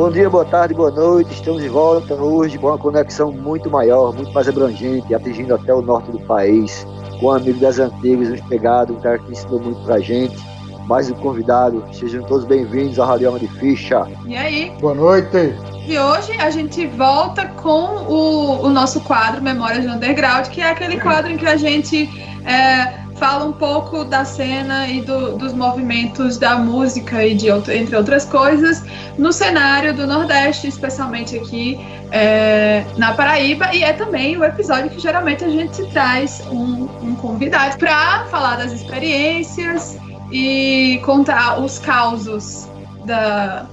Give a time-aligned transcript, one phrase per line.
[0.00, 1.30] Bom dia, boa tarde, boa noite.
[1.34, 5.82] Estamos de volta hoje com uma conexão muito maior, muito mais abrangente, atingindo até o
[5.82, 6.86] norte do país,
[7.20, 10.34] com um amigo das antigas, uns pegados, um cara que ensinou muito pra gente.
[10.86, 14.08] Mais um convidado, sejam todos bem-vindos ao Radioma de Ficha.
[14.26, 14.72] E aí?
[14.80, 15.54] Boa noite.
[15.86, 20.70] E hoje a gente volta com o, o nosso quadro Memórias de Underground, que é
[20.70, 22.08] aquele quadro em que a gente
[22.46, 27.94] é, fala um pouco da cena e do, dos movimentos da música e de entre
[27.94, 28.82] outras coisas
[29.18, 31.78] no cenário do Nordeste, especialmente aqui
[32.10, 33.74] é, na Paraíba.
[33.74, 38.56] E é também o episódio que geralmente a gente traz um, um convidado para falar
[38.56, 39.98] das experiências
[40.32, 42.70] e contar os causos
[43.04, 43.66] da,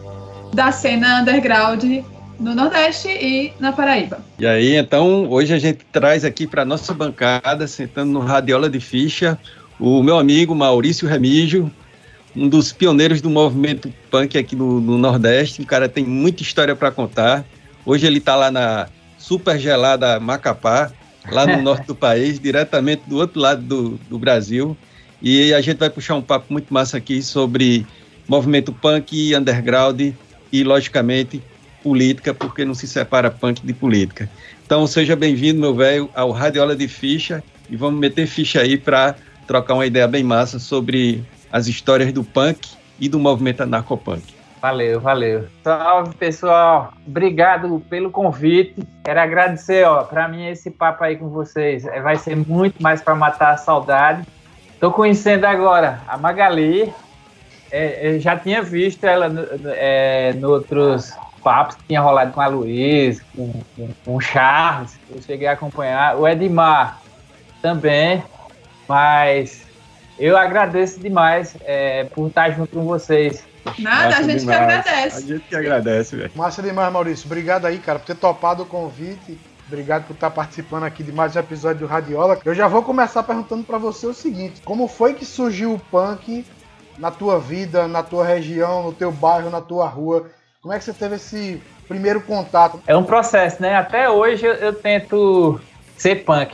[0.54, 2.04] da cena underground
[2.40, 4.20] no Nordeste e na Paraíba.
[4.38, 8.80] E aí, então, hoje a gente traz aqui para nossa bancada, sentando no Radiola de
[8.80, 9.38] Ficha,
[9.80, 11.72] o meu amigo Maurício Remígio,
[12.36, 15.62] um dos pioneiros do movimento punk aqui no, no Nordeste.
[15.62, 17.44] O cara tem muita história para contar.
[17.86, 20.92] Hoje ele está lá na super gelada Macapá,
[21.32, 24.78] lá no norte do país, diretamente do outro lado do, do Brasil.
[25.22, 27.86] E a gente vai puxar um papo muito massa aqui sobre
[28.28, 30.00] movimento punk e underground
[30.52, 31.42] e, logicamente,
[31.84, 34.30] política, porque não se separa punk de política.
[34.66, 39.16] Então, seja bem-vindo, meu velho, ao Radiola de Ficha e vamos meter ficha aí para
[39.46, 42.70] trocar uma ideia bem massa sobre as histórias do punk
[43.00, 44.36] e do movimento anarcopunk.
[44.62, 45.46] Valeu, valeu.
[45.64, 46.94] Salve, pessoal.
[47.06, 48.76] Obrigado pelo convite.
[49.04, 53.02] Quero agradecer, ó, para mim esse papo aí com vocês é, vai ser muito mais
[53.02, 54.24] para matar a saudade.
[54.74, 56.92] Estou conhecendo agora a Magali.
[57.70, 59.32] É, já tinha visto ela
[59.76, 64.98] é, no outros papos que tinha rolado com a Luiz, com, com, com o Charles,
[65.10, 67.00] eu cheguei a acompanhar, o Edmar
[67.62, 68.24] também,
[68.88, 69.66] mas
[70.20, 73.44] eu agradeço demais é, por estar junto com vocês.
[73.80, 74.58] Nada, Massa a gente demais.
[74.58, 75.18] que agradece.
[75.18, 76.32] A gente que agradece, velho.
[76.36, 77.26] Massa demais, Maurício.
[77.26, 79.38] Obrigado aí, cara, por ter topado o convite.
[79.68, 82.40] Obrigado por estar participando aqui de mais um episódio do Radiola.
[82.46, 86.46] Eu já vou começar perguntando para você o seguinte: como foi que surgiu o punk
[86.98, 90.32] na tua vida, na tua região, no teu bairro, na tua rua?
[90.68, 92.84] Como é que você teve esse primeiro contato?
[92.86, 93.74] É um processo, né?
[93.74, 95.62] Até hoje eu, tento
[95.96, 96.54] ser punk.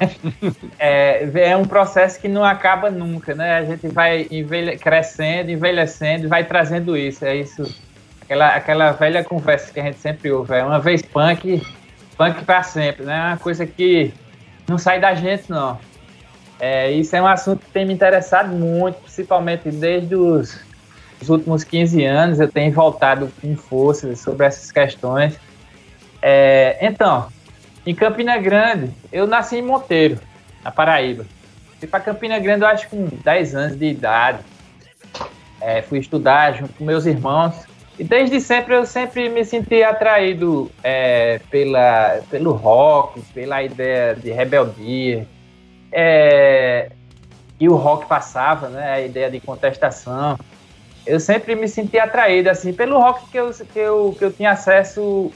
[0.78, 3.56] é, é, um processo que não acaba nunca, né?
[3.56, 7.24] A gente vai envelhe crescendo, envelhecendo, vai trazendo isso.
[7.24, 7.64] É isso,
[8.20, 10.52] aquela, aquela velha conversa que a gente sempre ouve.
[10.52, 11.66] É uma vez punk,
[12.18, 13.16] punk para sempre, né?
[13.16, 14.12] É uma coisa que
[14.68, 15.78] não sai da gente, não.
[16.58, 20.60] É, isso é um assunto que tem me interessado muito, principalmente desde os
[21.20, 25.38] nos últimos 15 anos eu tenho voltado com força sobre essas questões.
[26.22, 27.28] É, então,
[27.86, 30.18] em Campina Grande, eu nasci em Monteiro,
[30.64, 31.26] na Paraíba.
[31.78, 34.40] Fui para Campina Grande, eu acho, com 10 anos de idade.
[35.60, 37.54] É, fui estudar junto com meus irmãos.
[37.98, 44.30] E desde sempre eu sempre me senti atraído é, pela, pelo rock, pela ideia de
[44.30, 45.26] rebeldia.
[45.92, 46.90] É,
[47.58, 50.38] e o rock passava, né, a ideia de contestação
[51.10, 54.52] eu sempre me senti atraído assim pelo rock que eu, que eu, que eu tinha
[54.52, 55.32] acesso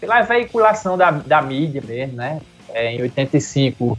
[0.00, 2.40] pela veiculação da, da mídia mesmo, né?
[2.72, 3.98] É, em 85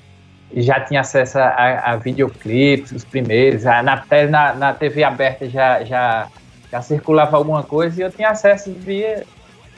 [0.56, 5.84] já tinha acesso a, a videoclipes, os primeiros, a, na, na, na TV aberta já,
[5.84, 6.28] já,
[6.72, 9.26] já circulava alguma coisa e eu tinha acesso via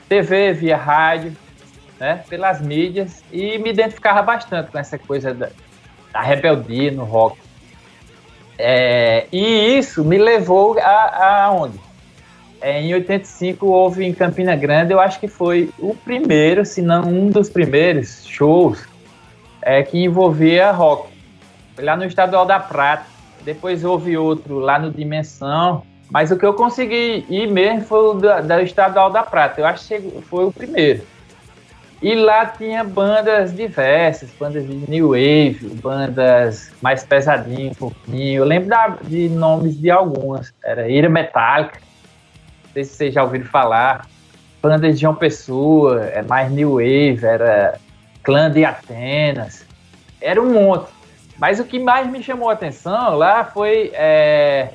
[0.08, 1.36] TV, via rádio,
[1.98, 2.22] né?
[2.28, 5.50] Pelas mídias e me identificava bastante com essa coisa da,
[6.12, 7.49] da rebeldia no rock.
[8.62, 11.78] É, e isso me levou a, a onde?
[12.60, 17.04] É, em 85 houve em Campina Grande, eu acho que foi o primeiro, se não
[17.04, 18.86] um dos primeiros shows
[19.62, 21.08] é, que envolvia rock.
[21.78, 23.06] Lá no Estadual da Prata.
[23.42, 25.82] Depois houve outro lá no Dimensão.
[26.10, 29.60] Mas o que eu consegui ir mesmo foi o da, da Estadual da Prata.
[29.60, 31.02] Eu acho que foi o primeiro.
[32.02, 38.38] E lá tinha bandas diversas, bandas de New Wave, bandas mais pesadinhas, um pouquinho.
[38.38, 40.50] Eu lembro da, de nomes de algumas.
[40.64, 44.06] Era Ira Metallica, não sei se vocês já ouviram falar.
[44.62, 47.78] Bandas de João Pessoa, é mais New Wave, era
[48.22, 49.66] Clã de Atenas.
[50.22, 50.90] Era um monte.
[51.38, 54.70] Mas o que mais me chamou a atenção lá foi é,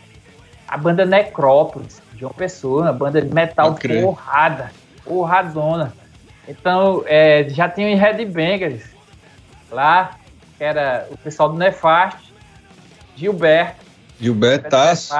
[0.68, 4.71] a banda Necrópolis, de João Pessoa, uma banda de metal porrada,
[5.04, 5.92] porradona
[6.47, 8.83] então, é, já tinha o Red Bangers
[9.71, 10.18] lá,
[10.57, 12.33] que era o pessoal do Nefast,
[13.15, 13.83] Gilberto.
[14.19, 15.13] Gilberto Tasso.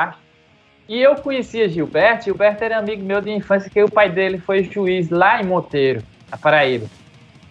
[0.88, 4.64] E eu conhecia Gilberto, Gilberto era amigo meu de infância, que o pai dele foi
[4.64, 6.86] juiz lá em Monteiro, na Paraíba.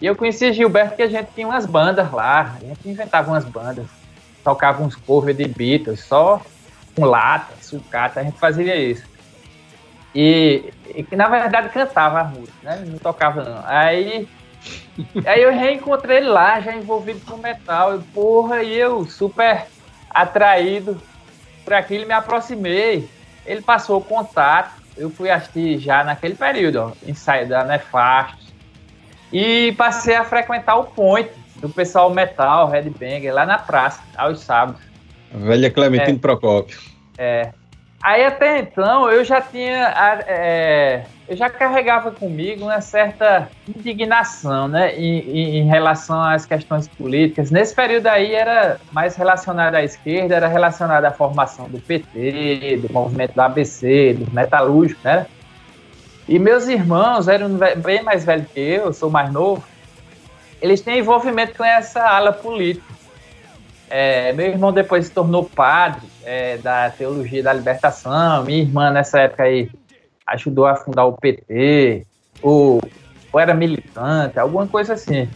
[0.01, 3.43] E eu conhecia Gilberto porque a gente tinha umas bandas lá, a gente inventava umas
[3.43, 3.85] bandas,
[4.43, 6.41] tocava uns covers de Beatles, só
[6.95, 9.03] com lata, sucata, a gente fazia isso.
[10.15, 10.71] E,
[11.09, 12.85] que na verdade cantava a música, né?
[12.87, 13.61] Não tocava não.
[13.65, 14.25] Aí,
[15.27, 17.97] aí eu reencontrei ele lá, já envolvido com metal.
[17.97, 19.65] E, porra, e eu super
[20.09, 20.97] atraído
[21.65, 23.09] por aquilo, me aproximei.
[23.45, 24.71] Ele passou o contato.
[24.95, 28.53] Eu fui assistir já naquele período, ó, ensaio da Nefastos.
[29.33, 34.81] E passei a frequentar o Point do pessoal metal, Banger, lá na praça, aos sábados.
[35.33, 36.79] Velha Clementine é, Procópio.
[37.17, 37.51] É.
[38.05, 39.91] Aí até então eu já tinha.
[40.27, 44.95] É, eu já carregava comigo uma certa indignação, né?
[44.95, 47.49] Em, em, relação às questões políticas.
[47.49, 52.93] Nesse período aí era mais relacionado à esquerda, era relacionado à formação do PT, do
[52.93, 55.25] movimento do ABC, dos metalúrgicos, né?
[56.29, 59.63] E meus irmãos eram bem mais velhos que eu, eu sou mais novo.
[60.61, 62.85] Eles têm envolvimento com essa ala política.
[63.89, 68.43] É, meu irmão depois se tornou padre é, da teologia da libertação.
[68.43, 69.69] Minha irmã, nessa época aí,
[70.25, 72.05] ajudou a fundar o PT,
[72.41, 72.81] ou,
[73.31, 75.29] ou era militante, alguma coisa assim.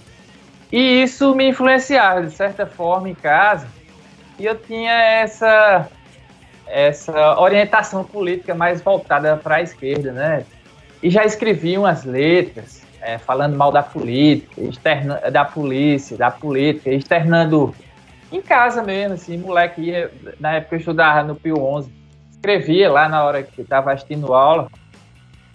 [0.71, 3.67] E isso me influenciava, de certa forma, em casa.
[4.37, 5.87] E eu tinha essa,
[6.67, 10.45] essa orientação política mais voltada para a esquerda, né?
[11.01, 16.91] E já escrevi umas letras é, falando mal da política, externa, da polícia, da política,
[16.91, 17.73] externando
[18.31, 21.91] em casa mesmo, assim, moleque ia, na época eu estudava no Pio 11,
[22.31, 24.69] escrevia lá na hora que estava assistindo aula,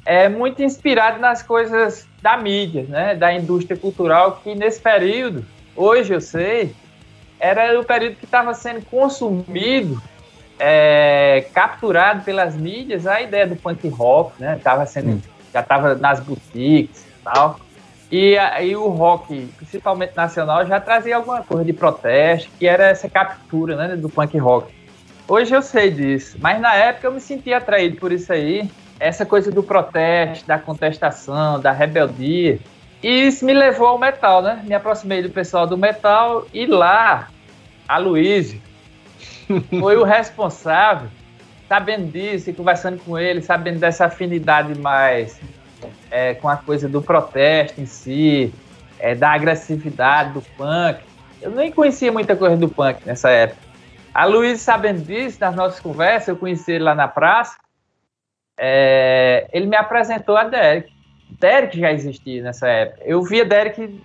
[0.04, 5.44] é muito inspirado nas coisas da mídia, né, da indústria cultural, que nesse período,
[5.74, 6.74] hoje eu sei,
[7.38, 10.00] era o período que estava sendo consumido,
[10.58, 15.20] é, capturado pelas mídias, a ideia do punk rock, né, tava sendo, hum.
[15.52, 17.58] já estava nas boutiques e tal,
[18.16, 23.10] e aí o rock, principalmente nacional, já trazia alguma coisa de protesto, que era essa
[23.10, 24.72] captura né, do punk rock.
[25.26, 28.70] Hoje eu sei disso, mas na época eu me sentia atraído por isso aí,
[29.00, 32.60] essa coisa do protesto, da contestação, da rebeldia.
[33.02, 34.62] E isso me levou ao metal, né?
[34.64, 37.30] Me aproximei do pessoal do metal e lá,
[37.88, 38.54] a Luiz
[39.80, 41.08] foi o responsável,
[41.68, 45.36] sabendo disso e conversando com ele, sabendo dessa afinidade mais
[46.10, 48.52] é, com a coisa do protesto em si,
[48.98, 51.00] é, da agressividade do punk.
[51.40, 53.60] Eu nem conhecia muita coisa do punk nessa época.
[54.14, 57.56] A Luiz, sabendo disso, nas nossas conversas, eu conheci ele lá na praça,
[58.56, 60.92] é, ele me apresentou a Derek.
[61.40, 63.02] Derek já existia nessa época.
[63.04, 64.00] Eu via Derek,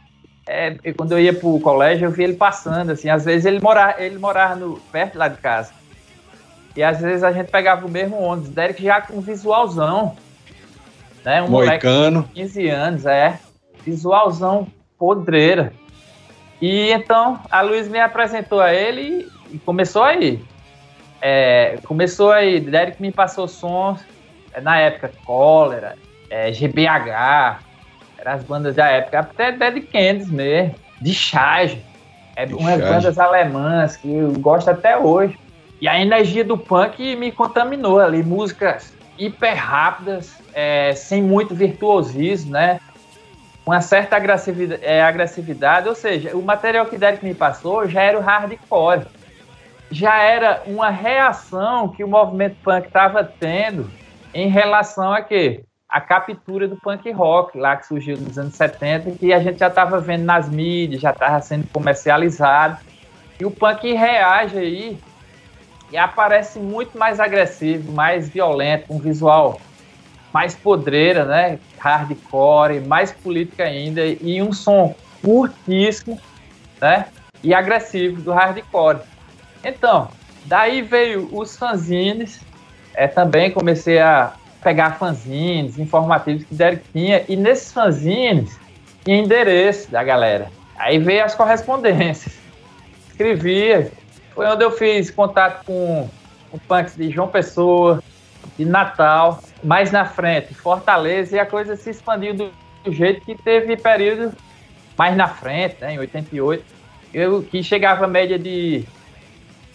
[0.47, 3.59] é, quando eu ia para o colégio, eu via ele passando, assim, às vezes ele
[3.59, 5.71] morava, ele morava no, perto lá de casa.
[6.75, 8.49] E às vezes a gente pegava o mesmo ônibus.
[8.49, 10.15] Derek já com visualzão,
[11.23, 11.41] né?
[11.41, 12.21] Um Moicano.
[12.21, 13.39] moleque de 15 anos, é.
[13.85, 14.67] Visualzão
[14.97, 15.73] podreira.
[16.61, 20.43] E então a Luiz me apresentou a ele e começou aí.
[21.21, 24.01] É, começou aí, Derek me passou sons,
[24.53, 25.95] é, na época, Cólera,
[26.29, 27.59] é, GBH,
[28.17, 31.83] eram as bandas da época, até Dead Candies mesmo, de charge,
[32.35, 35.37] é, umas bandas alemãs que eu gosto até hoje.
[35.81, 42.51] E a energia do punk me contaminou ali, músicas hiper rápidas, é, sem muito virtuosismo,
[42.51, 42.79] né?
[43.65, 48.17] Uma certa agressividade, é, agressividade, ou seja, o material que Derek me passou já era
[48.17, 49.05] o hardcore.
[49.91, 53.89] Já era uma reação que o movimento punk estava tendo
[54.33, 55.63] em relação a quê?
[55.87, 59.67] A captura do punk rock, lá que surgiu nos anos 70, que a gente já
[59.67, 62.77] estava vendo nas mídias, já estava sendo comercializado.
[63.39, 64.99] E o punk reage aí
[65.91, 69.59] e aparece muito mais agressivo, mais violento, com um visual
[70.33, 71.59] mais podreira, né?
[71.79, 76.19] Hardcore, mais política ainda e um som curtíssimo,
[76.79, 77.05] né?
[77.43, 78.99] E agressivo do hardcore.
[79.63, 80.09] Então,
[80.45, 82.41] daí veio os fanzines,
[82.93, 88.59] é, também comecei a pegar fanzines informativos que Derek tinha, e nesses fanzines
[89.03, 90.51] tinha endereço da galera.
[90.77, 92.37] Aí veio as correspondências.
[93.09, 93.91] Escrevia,
[94.33, 96.09] foi onde eu fiz contato com
[96.51, 98.01] o punks de João Pessoa,
[98.57, 102.51] de Natal, mais na frente, Fortaleza, e a coisa se expandiu do,
[102.83, 104.35] do jeito que teve período
[104.97, 106.63] mais na frente, né, em 88,
[107.13, 108.85] eu, que chegava a média de,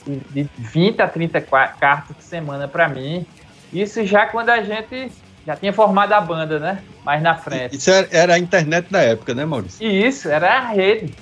[0.06, 3.26] de, de 20 a 30 cartas por semana para mim.
[3.72, 5.10] Isso já quando a gente
[5.46, 6.82] já tinha formado a banda, né?
[7.04, 7.76] Mais na frente.
[7.76, 9.86] Isso era a internet da época, né, Maurício?
[9.86, 11.14] Isso, era a rede.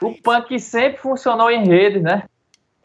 [0.00, 2.24] O punk sempre funcionou em rede, né?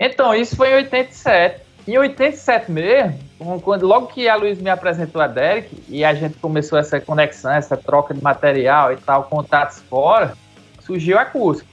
[0.03, 1.61] Então, isso foi em 87.
[1.87, 3.19] Em 87 mesmo,
[3.63, 7.51] quando, logo que a Luiz me apresentou a Derek e a gente começou essa conexão,
[7.51, 10.33] essa troca de material e tal, contatos fora,
[10.79, 11.67] surgiu a Cusco.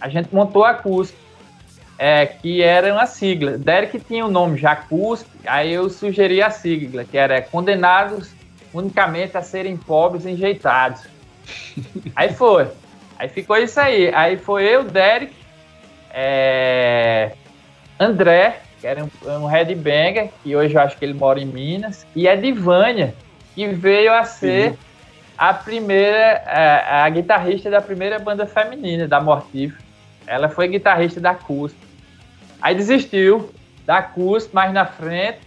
[0.00, 1.18] A gente montou a Cusco,
[1.98, 3.58] é, que era uma sigla.
[3.58, 8.30] Derek tinha o nome já Cusco, aí eu sugeri a sigla, que era Condenados
[8.72, 11.02] unicamente a serem pobres enjeitados.
[12.16, 12.68] aí foi.
[13.18, 14.10] Aí ficou isso aí.
[14.14, 15.34] Aí foi eu, Derek,
[16.10, 17.32] é,
[17.98, 19.10] André, que era um,
[19.42, 23.14] um headbanger, que hoje eu acho que ele mora em Minas, e a Divânia,
[23.54, 24.76] que veio a ser uhum.
[25.38, 29.82] a primeira, a, a, guitarrista da primeira banda feminina da Mortífero.
[30.26, 31.76] Ela foi guitarrista da Cusp.
[32.60, 33.50] Aí desistiu
[33.86, 35.38] da Cusp mais na frente,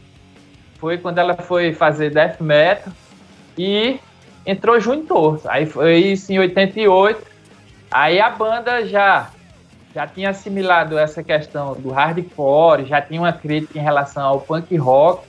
[0.80, 2.92] foi quando ela foi fazer death metal
[3.58, 4.00] e
[4.46, 5.40] entrou junto.
[5.46, 7.22] Aí foi isso em 88.
[7.92, 9.30] Aí a banda já
[9.94, 14.76] já tinha assimilado essa questão do hardcore, já tinha uma crítica em relação ao punk
[14.78, 15.28] rock.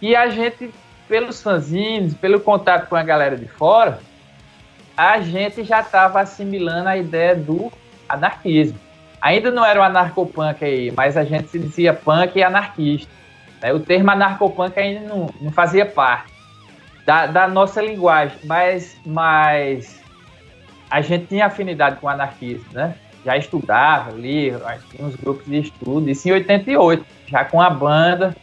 [0.00, 0.72] E a gente,
[1.08, 4.00] pelos fanzines, pelo contato com a galera de fora,
[4.96, 7.70] a gente já estava assimilando a ideia do
[8.08, 8.78] anarquismo.
[9.20, 13.10] Ainda não era o anarcopunk aí, mas a gente se dizia punk e anarquista.
[13.62, 13.72] Né?
[13.72, 16.32] O termo anarcopunk ainda não, não fazia parte
[17.06, 20.02] da, da nossa linguagem, mas, mas
[20.90, 22.94] a gente tinha afinidade com o anarquismo, né?
[23.24, 24.60] Já estudava, lia,
[24.90, 28.36] tinha uns grupos de estudo, isso em 88, já com a banda.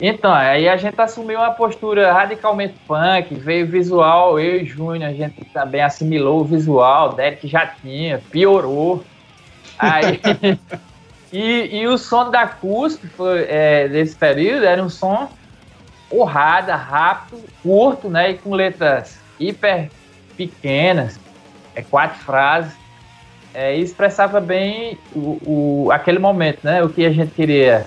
[0.00, 5.12] Então, aí a gente assumiu uma postura radicalmente punk, veio visual, eu e Júnior, a
[5.12, 9.04] gente também assimilou o visual, Derek já tinha, piorou.
[9.76, 10.20] Aí,
[11.32, 15.28] e, e o som da CUSP foi, é, desse período era um som
[16.08, 18.30] porrada, rápido, curto, né?
[18.30, 19.90] E com letras hiper
[20.36, 21.18] pequenas,
[21.74, 22.72] é quatro frases.
[23.54, 26.82] É, expressava bem o, o, aquele momento, né?
[26.82, 27.86] O que a gente queria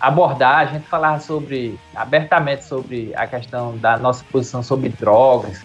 [0.00, 5.64] abordar, a gente falava sobre abertamente sobre a questão da nossa posição sobre drogas,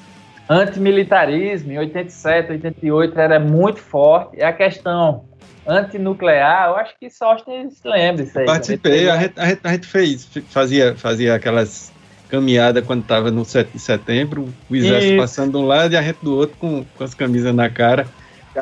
[0.49, 5.25] antimilitarismo em 87, 88 era muito forte, e a questão
[5.67, 8.45] antinuclear, eu acho que Sóstenes se lembra isso aí.
[8.45, 9.11] Participei, né?
[9.11, 11.91] a gente, a, gente, a gente fez, fazia, fazia aquelas
[12.29, 16.01] caminhadas quando estava no 7 de setembro, o exército passando de um lado e a
[16.01, 18.07] gente do outro com, com as camisas na cara.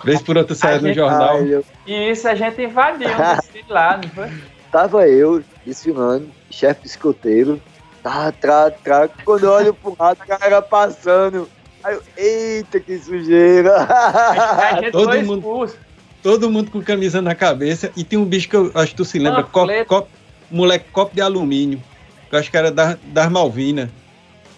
[0.03, 1.39] Vez por outra saia no jornal.
[1.86, 3.10] E isso a gente invadiu
[3.70, 4.32] lá, não foi?
[4.72, 7.62] Tava eu desfilando, chefe escoteiro,
[8.03, 11.50] tá, tá, tá, quando eu olho pro lado, o cara passando.
[11.84, 13.88] Aí eu, eita, que sujeira!
[13.88, 15.38] A gente Todo foi mundo...
[15.38, 15.88] expulso
[16.27, 17.89] todo mundo com camisa na cabeça.
[17.96, 20.10] E tem um bicho que eu acho que tu se lembra, cop, cop,
[20.51, 21.82] moleque copo de alumínio.
[22.29, 23.89] Que eu acho que era das, das Malvinas.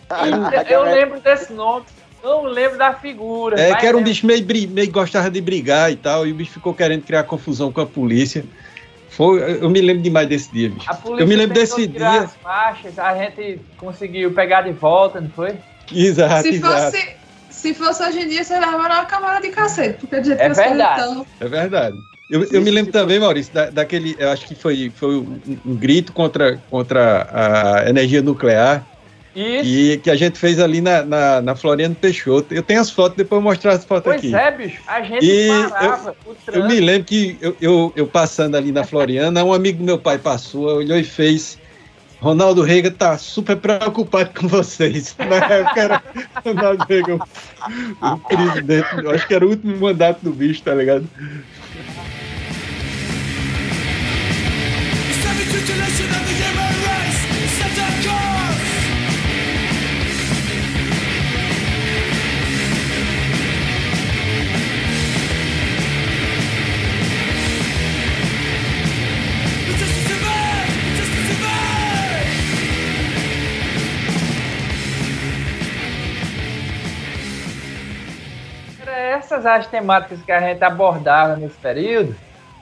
[0.09, 1.85] Eu, eu, lembro desse nome.
[2.23, 3.59] Não lembro da figura.
[3.59, 6.51] É, que era um bicho meio, meio gostava de brigar e tal, e o bicho
[6.51, 8.43] ficou querendo criar confusão com a polícia.
[9.09, 10.87] Foi, eu me lembro demais desse dia, bicho.
[11.17, 12.21] eu me lembro desse dia.
[12.21, 15.55] As faixas, a gente conseguiu pegar de volta, não foi?
[15.93, 16.91] Exato, se exato.
[16.91, 17.15] Fosse,
[17.49, 20.49] se fosse hoje em dia, você levava uma camada de cacete, porque do jeito é
[20.49, 21.01] que verdade.
[21.01, 21.25] Estão...
[21.39, 21.97] É verdade.
[22.29, 25.75] Eu, eu me lembro também, Maurício, da, daquele, eu acho que foi, foi um, um
[25.75, 28.85] grito contra, contra a energia nuclear.
[29.35, 29.69] Isso.
[29.69, 32.53] E que a gente fez ali na, na, na Floriano Peixoto.
[32.53, 34.31] Eu tenho as fotos, depois eu vou mostrar as fotos pois aqui.
[34.31, 34.81] Pois é, bicho.
[34.87, 38.83] A gente e parava eu, eu me lembro que eu, eu, eu, passando ali na
[38.83, 41.59] Floriana, um amigo do meu pai passou, olhou e fez
[42.19, 45.15] Ronaldo Reagan tá super preocupado com vocês.
[45.19, 46.03] Na época era
[46.43, 47.19] Ronaldo Reagan,
[48.01, 51.07] o presidente, eu acho que era o último mandato do bicho, tá ligado?
[79.19, 82.15] Essas as temáticas que a gente abordava nesse período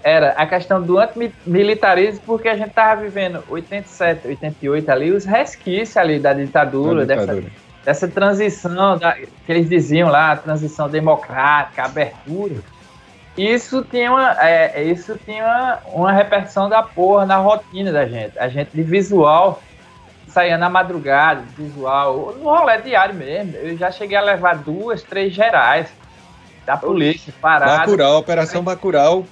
[0.03, 5.97] era a questão do antimilitarismo, porque a gente estava vivendo 87, 88 ali, os resquícios
[5.97, 7.41] ali da ditadura, da ditadura.
[7.83, 12.55] Dessa, dessa transição, da, que eles diziam lá, a transição democrática, abertura.
[13.37, 18.37] Isso tinha, uma, é, isso tinha uma repercussão da porra na rotina da gente.
[18.39, 19.61] A gente de visual
[20.27, 23.55] saía na madrugada, visual, no rolê diário mesmo.
[23.57, 25.87] Eu já cheguei a levar duas, três gerais
[26.67, 27.77] da polícia, parada.
[27.77, 29.25] Bacurau, Operação Bacurau.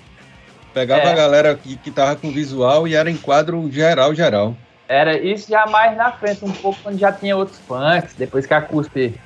[0.73, 1.11] Pegava é.
[1.11, 4.55] a galera que, que tava com visual e era em quadro geral, geral.
[4.87, 8.53] Era isso já mais na frente, um pouco quando já tinha outros punks, depois que
[8.53, 9.19] a CUSP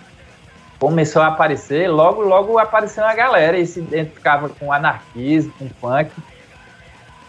[0.79, 6.11] começou a aparecer, logo, logo apareceu uma galera e se identificava com anarquismo, com punk.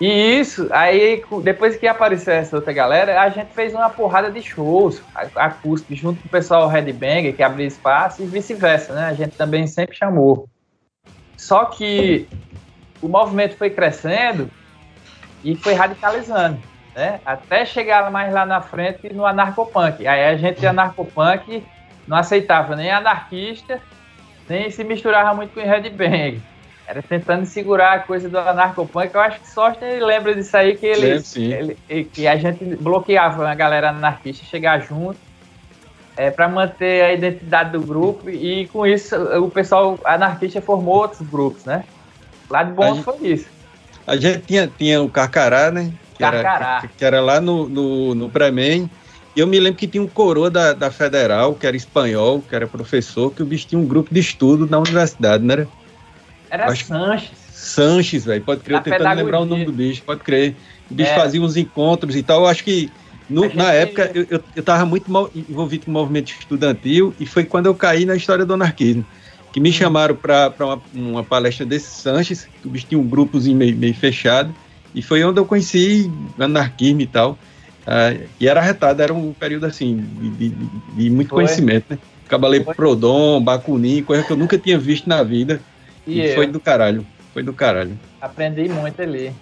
[0.00, 4.40] E isso, aí depois que apareceu essa outra galera, a gente fez uma porrada de
[4.40, 8.94] shows, a, a CUSP, junto com o pessoal Red Banger, que abriu espaço, e vice-versa,
[8.94, 9.08] né?
[9.08, 10.48] A gente também sempre chamou.
[11.40, 12.28] Só que
[13.00, 14.50] o movimento foi crescendo
[15.42, 16.58] e foi radicalizando.
[16.94, 17.18] né?
[17.24, 20.06] Até chegar mais lá na frente no anarcopunk.
[20.06, 21.64] Aí a gente anarcopunk
[22.06, 23.80] não aceitava nem anarquista,
[24.46, 26.42] nem se misturava muito com o Red Bang.
[26.86, 29.14] Era tentando segurar a coisa do anarcopunk.
[29.14, 31.76] Eu acho que só ele lembra disso aí que ele, sim, sim.
[31.88, 35.29] ele que a gente bloqueava a galera anarquista chegar junto
[36.20, 41.26] é, para manter a identidade do grupo e com isso o pessoal anarquista formou outros
[41.26, 41.82] grupos, né?
[42.50, 43.46] Lá de bom foi isso.
[44.06, 45.90] A gente tinha, tinha o Carcará, né?
[46.12, 46.66] Que Carcará.
[46.66, 48.90] Era, que, que era lá no, no, no Premen.
[49.34, 52.54] E eu me lembro que tinha um coroa da, da Federal, que era espanhol, que
[52.54, 55.68] era professor, que o bicho tinha um grupo de estudo na universidade, não era?
[56.50, 57.30] Era Acho Sanches.
[57.50, 58.42] Sanches, velho.
[58.44, 59.24] Pode crer, eu tentando pedagogia.
[59.24, 60.54] lembrar o nome do bicho, pode crer.
[60.90, 61.14] O bicho é.
[61.14, 62.42] fazia uns encontros e tal.
[62.42, 62.90] Eu acho que
[63.30, 67.24] no, na época eu, eu, eu tava muito mal, envolvido com o movimento estudantil e
[67.24, 69.06] foi quando eu caí na história do anarquismo.
[69.52, 69.72] Que me hum.
[69.72, 73.94] chamaram para uma, uma, palestra desse Sanches, que o bicho tinha um grupozinho meio, meio
[73.94, 74.54] fechado.
[74.94, 77.38] E foi onde eu conheci anarquismo e tal.
[77.86, 80.56] Uh, e era arretado, era um período assim, de, de,
[80.96, 81.44] de muito foi.
[81.44, 81.98] conhecimento, né?
[82.28, 85.60] Cabalei Prodom, Bacunim, coisa que eu nunca tinha visto na vida.
[86.06, 87.04] E, e foi do caralho.
[87.32, 87.98] Foi do caralho.
[88.20, 89.32] Aprendi muito ali.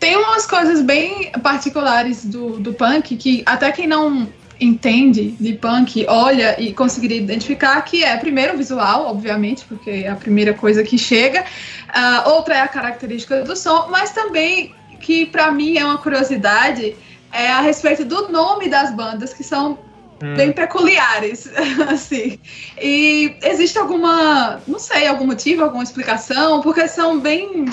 [0.00, 4.26] Tem umas coisas bem particulares do, do punk que até quem não
[4.58, 10.08] entende de punk olha e conseguiria identificar que é primeiro o visual, obviamente, porque é
[10.08, 11.42] a primeira coisa que chega.
[11.42, 16.96] Uh, outra é a característica do som, mas também que para mim é uma curiosidade
[17.32, 19.78] é a respeito do nome das bandas que são
[20.22, 20.34] hum.
[20.34, 21.48] bem peculiares,
[21.88, 22.38] assim.
[22.80, 26.60] E existe alguma, não sei, algum motivo, alguma explicação?
[26.60, 27.66] Porque são bem.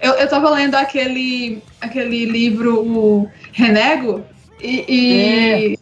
[0.00, 4.24] Eu, eu tava lendo aquele, aquele livro, o Renego,
[4.60, 5.76] e, e, é.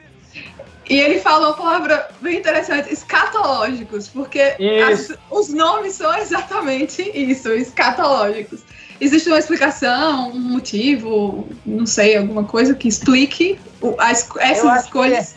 [0.89, 4.57] e, ele fala uma palavra bem interessante, escatológicos, porque
[4.91, 8.61] as, os nomes são exatamente isso, escatológicos.
[9.01, 15.35] Existe uma explicação, um motivo, não sei, alguma coisa que explique o, as, essas escolhas?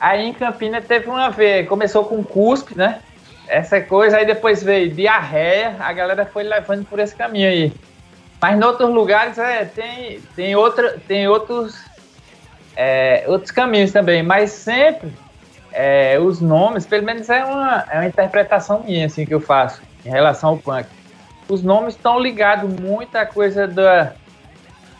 [0.00, 3.00] Aí em Campina teve uma vez, começou com cuspe, né?
[3.48, 7.72] Essa coisa, aí depois veio diarreia, a galera foi levando por esse caminho aí.
[8.46, 11.82] Mas em outros lugares é, tem, tem, outra, tem outros,
[12.76, 15.12] é, outros caminhos também, mas sempre
[15.72, 19.82] é, os nomes, pelo menos é uma, é uma interpretação minha assim, que eu faço
[20.04, 20.86] em relação ao punk.
[21.48, 24.12] Os nomes estão ligados muito à coisa da,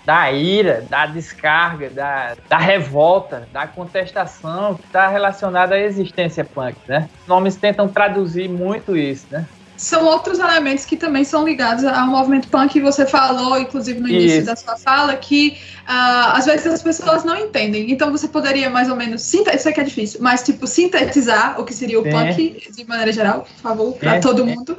[0.05, 6.77] da ira, da descarga, da, da revolta, da contestação que está relacionada à existência punk,
[6.89, 7.09] né?
[7.23, 9.47] Os nomes tentam traduzir muito isso, né?
[9.77, 12.81] São outros elementos que também são ligados ao movimento punk.
[12.81, 14.47] Você falou, inclusive, no início isso.
[14.47, 17.91] da sua fala, que uh, às vezes as pessoas não entendem.
[17.91, 21.75] Então você poderia mais ou menos, isso aqui é difícil, mas tipo, sintetizar o que
[21.75, 22.11] seria o Sim.
[22.11, 24.77] punk de maneira geral, por favor, para todo mundo.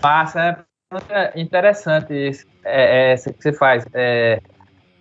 [0.00, 0.64] Passa,
[1.08, 3.84] é interessante isso, é, é, isso que você faz.
[3.94, 4.40] É,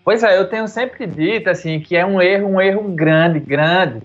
[0.09, 4.01] Pois é, eu tenho sempre dito assim que é um erro, um erro grande, grande,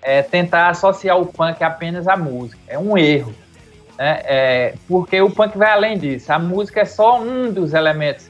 [0.00, 2.58] é tentar associar o punk apenas à música.
[2.66, 3.34] É um erro,
[3.98, 4.20] né?
[4.24, 6.32] É, porque o punk vai além disso.
[6.32, 8.28] A música é só um dos elementos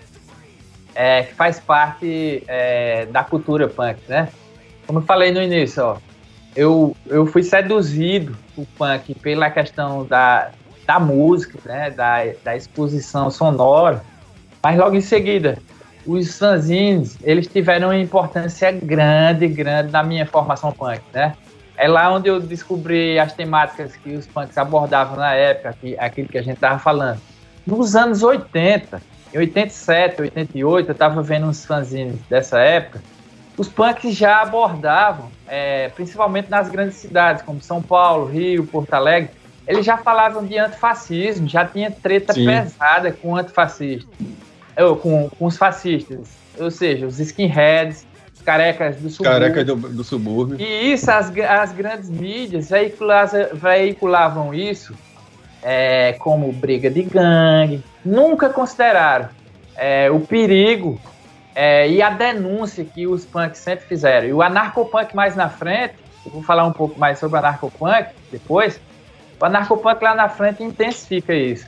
[0.95, 4.29] é, que faz parte é, da cultura punk, né?
[4.87, 5.97] Como eu falei no início, ó,
[6.55, 10.51] eu, eu fui seduzido o punk pela questão da,
[10.87, 11.91] da música, né?
[11.91, 14.03] Da, da exposição sonora,
[14.63, 15.59] mas logo em seguida
[16.07, 21.35] os fanzines, eles tiveram uma importância grande, grande na minha formação punk, né?
[21.83, 26.29] É lá onde eu descobri as temáticas que os punks abordavam na época, que, aquilo
[26.29, 27.21] que a gente estava falando.
[27.67, 29.03] Nos anos 80,
[29.35, 33.03] em 87, 88, eu estava vendo uns fanzines dessa época,
[33.59, 39.31] os punks já abordavam, é, principalmente nas grandes cidades, como São Paulo, Rio, Porto Alegre,
[39.67, 42.47] eles já falavam de antifascismo, já tinha treta Sim.
[42.47, 44.09] pesada com antifascistas
[45.01, 49.41] com, com os fascistas, ou seja, os skinheads, os carecas do subúrbio.
[49.41, 50.61] Careca do, do subúrbio.
[50.61, 54.95] E isso, as, as grandes mídias veiculavam, veiculavam isso
[55.63, 59.29] é, como briga de gangue, nunca consideraram
[59.77, 61.01] é, o perigo
[61.55, 64.27] é, e a denúncia que os punks sempre fizeram.
[64.27, 68.09] E o anarcopunk mais na frente, eu vou falar um pouco mais sobre o anarcopunk
[68.31, 68.81] depois,
[69.41, 71.67] o anarcopunk lá na frente intensifica isso,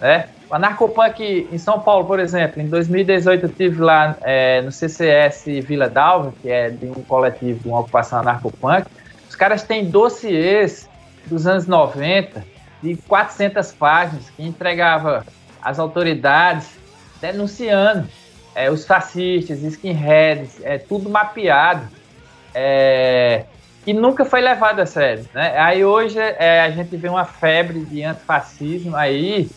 [0.00, 0.28] né?
[0.54, 5.46] O Anarcopunk em São Paulo, por exemplo, em 2018 eu estive lá é, no CCS
[5.66, 8.86] Vila Dalva, que é de um coletivo de uma ocupação anarcopunk.
[9.28, 10.88] Os caras têm dossiês
[11.26, 12.44] dos anos 90
[12.80, 15.26] de 400 páginas que entregava
[15.60, 16.78] às autoridades
[17.20, 18.06] denunciando
[18.54, 21.88] é, os fascistas, skinheads, é, tudo mapeado.
[22.54, 23.42] É,
[23.84, 25.28] e nunca foi levado a sério.
[25.34, 25.58] Né?
[25.58, 29.50] Aí hoje é, a gente vê uma febre de antifascismo aí,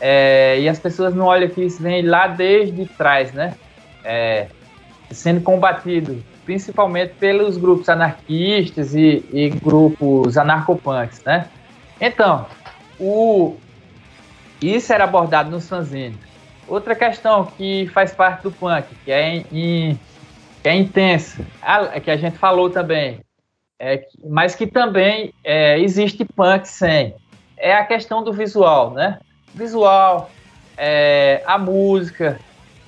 [0.00, 3.54] é, e as pessoas não olham que isso vem lá desde trás, né?
[4.04, 4.46] É,
[5.10, 11.48] sendo combatido principalmente pelos grupos anarquistas e, e grupos anarcopunks, né?
[12.00, 12.44] Então,
[12.98, 13.56] o,
[14.60, 16.18] isso era abordado nos fanzines.
[16.66, 19.44] Outra questão que faz parte do punk, que é,
[20.64, 21.44] é intensa,
[22.02, 23.20] que a gente falou também,
[23.78, 27.14] é, mas que também é, existe punk sem,
[27.56, 29.20] é a questão do visual, né?
[29.54, 30.30] Visual,
[30.76, 32.38] é, a música,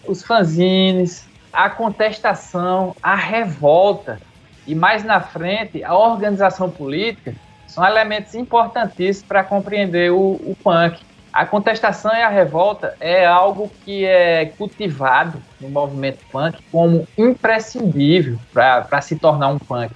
[0.06, 4.20] os fanzines, a contestação, a revolta
[4.66, 7.34] e mais na frente a organização política
[7.66, 11.00] são elementos importantíssimos para compreender o, o punk.
[11.32, 18.38] A contestação e a revolta é algo que é cultivado no movimento punk como imprescindível
[18.52, 19.90] para se tornar um punk.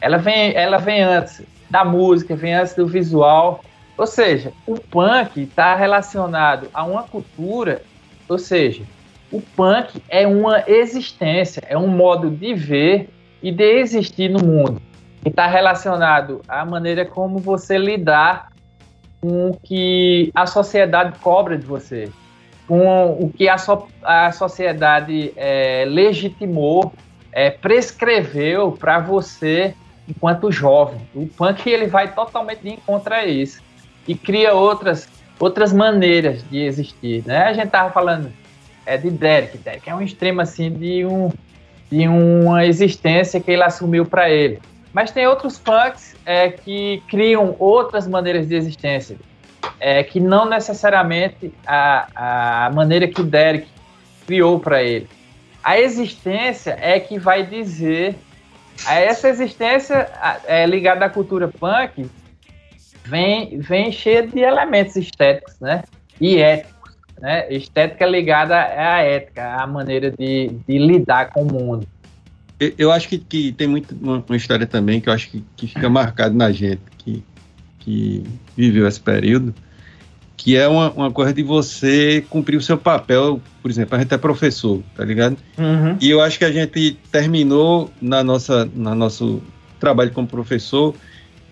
[0.00, 3.64] Ela vem, ela vem antes da música, vem antes do visual.
[3.96, 7.82] Ou seja, o punk está relacionado a uma cultura,
[8.28, 8.82] ou seja,
[9.30, 13.10] o punk é uma existência, é um modo de ver
[13.42, 14.80] e de existir no mundo.
[15.24, 18.50] E está relacionado à maneira como você lidar
[19.20, 22.10] com o que a sociedade cobra de você,
[22.66, 26.92] com o que a, so, a sociedade é, legitimou,
[27.30, 29.74] é, prescreveu para você
[30.08, 31.00] enquanto jovem.
[31.14, 33.62] O punk ele vai totalmente de encontro a isso
[34.06, 37.24] e cria outras outras maneiras de existir.
[37.26, 37.44] Né?
[37.44, 38.32] A gente estava falando
[38.86, 39.58] é de Derek.
[39.58, 41.30] Derek é um extremo assim de, um,
[41.90, 44.60] de uma existência que ele assumiu para ele.
[44.92, 49.16] Mas tem outros punks é, que criam outras maneiras de existência,
[49.80, 53.66] é, que não necessariamente a, a maneira que Derek
[54.26, 55.08] criou para ele.
[55.64, 58.16] A existência é que vai dizer.
[58.88, 60.10] Essa existência
[60.46, 62.08] é, ligada à cultura punk
[63.04, 65.82] vem, vem cheia de elementos estéticos né?
[66.20, 66.72] e éticos
[67.22, 67.46] né?
[67.54, 71.86] Estética ligada à ética, à maneira de, de lidar com o mundo.
[72.76, 75.66] Eu acho que, que tem muito uma, uma, história também que eu acho que, que
[75.68, 77.24] fica marcado na gente que,
[77.78, 78.24] que
[78.56, 79.54] viveu esse período,
[80.36, 83.40] que é uma, uma coisa de você cumprir o seu papel.
[83.60, 85.36] Por exemplo, a gente é professor, tá ligado?
[85.58, 85.96] Uhum.
[86.00, 89.42] E eu acho que a gente terminou na nossa, na nosso
[89.78, 90.94] trabalho como professor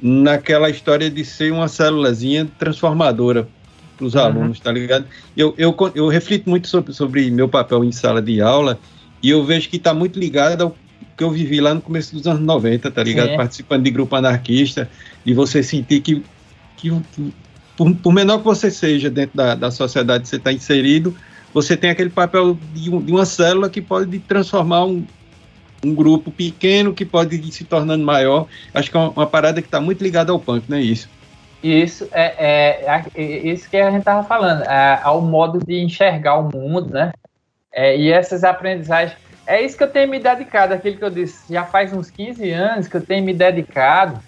[0.02, 3.48] naquela história de ser uma célulazinha transformadora
[3.96, 4.20] para os uhum.
[4.20, 5.04] alunos, tá ligado?
[5.36, 8.78] Eu, eu, eu reflito muito sobre, sobre meu papel em sala de aula
[9.22, 10.76] e eu vejo que está muito ligado ao
[11.16, 13.36] que eu vivi lá no começo dos anos 90, tá ligado?
[13.36, 14.90] Participando de grupo anarquista,
[15.26, 16.22] e você sentir que,
[16.78, 17.34] que, que
[17.76, 21.14] por, por, menor que você seja dentro da, da sociedade que você está inserido,
[21.52, 25.04] você tem aquele papel de, um, de, uma célula que pode transformar um,
[25.84, 28.46] um grupo pequeno que pode ir se tornando maior.
[28.74, 31.08] Acho que é uma, uma parada que está muito ligada ao punk, não é isso?
[31.62, 36.36] Isso é, é, é, isso que a gente estava falando, é, ao modo de enxergar
[36.36, 37.12] o mundo, né?
[37.72, 39.16] É, e essas aprendizagens.
[39.46, 42.50] É isso que eu tenho me dedicado, aquilo que eu disse, já faz uns 15
[42.50, 44.20] anos que eu tenho me dedicado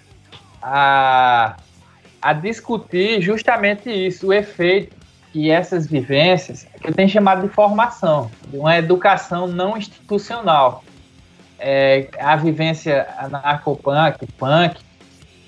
[0.61, 1.55] a,
[2.21, 4.95] a discutir justamente isso, o efeito
[5.31, 10.83] que essas vivências, que eu tenho chamado de formação, de uma educação não institucional.
[11.65, 14.81] É, a vivência anarcopunk, punk,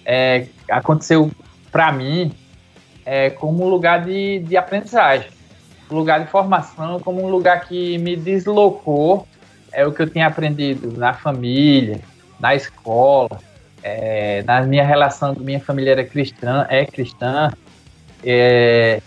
[0.06, 1.30] é, aconteceu
[1.70, 2.32] para mim,
[3.06, 5.30] é como um lugar de, de aprendizagem,
[5.92, 9.28] um lugar de formação, como um lugar que me deslocou
[9.74, 12.00] é o que eu tinha aprendido na família,
[12.40, 13.38] na escola,
[13.84, 17.52] é, na minha relação com minha família era cristã, é cristã,
[18.24, 19.02] é,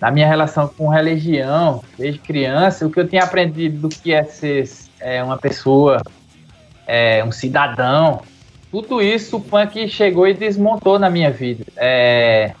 [0.00, 4.24] na minha relação com religião, desde criança, o que eu tinha aprendido do que é
[4.24, 6.02] ser é, uma pessoa,
[6.90, 8.22] é, um cidadão,
[8.68, 11.64] tudo isso o punk chegou e desmontou na minha vida.
[11.76, 12.52] É,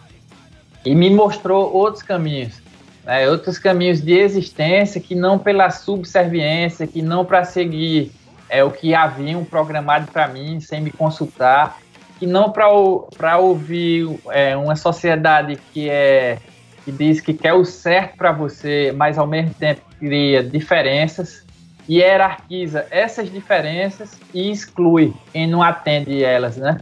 [0.84, 2.62] e me mostrou outros caminhos.
[3.04, 8.12] Né, outros caminhos de existência que não pela subserviência, que não para seguir
[8.48, 11.78] é, o que haviam programado para mim sem me consultar,
[12.20, 16.38] que não para ouvir é, uma sociedade que é
[16.84, 21.44] que diz que quer o certo para você, mas ao mesmo tempo cria diferenças
[21.90, 26.78] hierarquiza essas diferenças e exclui quem não atende elas, né?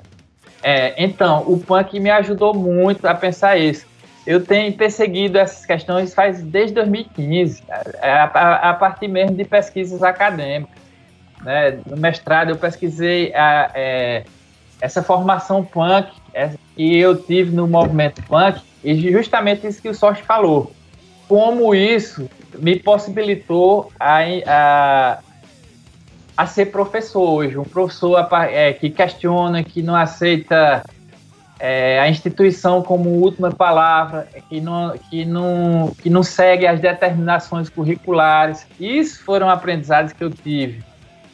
[0.62, 3.86] É, então, o punk me ajudou muito a pensar isso.
[4.26, 7.62] Eu tenho perseguido essas questões faz desde 2015,
[8.02, 10.76] é, a, a, a partir mesmo de pesquisas acadêmicas.
[11.42, 11.78] Né?
[11.86, 14.24] No mestrado eu pesquisei a, é,
[14.80, 19.94] essa formação punk é, que eu tive no movimento punk e justamente isso que o
[19.94, 20.72] Sorte falou.
[21.26, 25.18] Como isso me possibilitou a, a,
[26.36, 27.58] a ser professor hoje.
[27.58, 30.82] Um professor é, que questiona, que não aceita
[31.58, 37.68] é, a instituição como última palavra, que não, que, não, que não segue as determinações
[37.68, 38.66] curriculares.
[38.78, 40.84] Isso foram aprendizados que eu tive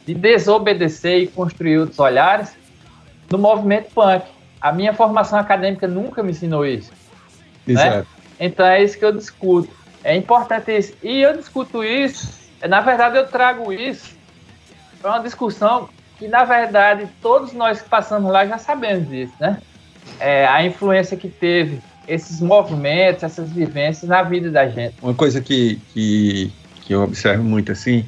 [0.05, 2.55] de desobedecer e construir outros olhares
[3.31, 4.25] no movimento punk.
[4.61, 6.91] A minha formação acadêmica nunca me ensinou isso.
[7.65, 7.73] Né?
[7.73, 7.97] Exato.
[7.97, 8.05] Né?
[8.39, 9.69] Então é isso que eu discuto.
[10.05, 10.93] É importante isso.
[11.03, 12.31] E eu discuto isso,
[12.69, 14.15] na verdade eu trago isso
[15.01, 19.59] para uma discussão que, na verdade, todos nós que passamos lá já sabemos disso, né?
[20.19, 24.95] É, a influência que teve esses movimentos, essas vivências na vida da gente.
[25.01, 28.05] Uma coisa que, que, que eu observo muito assim,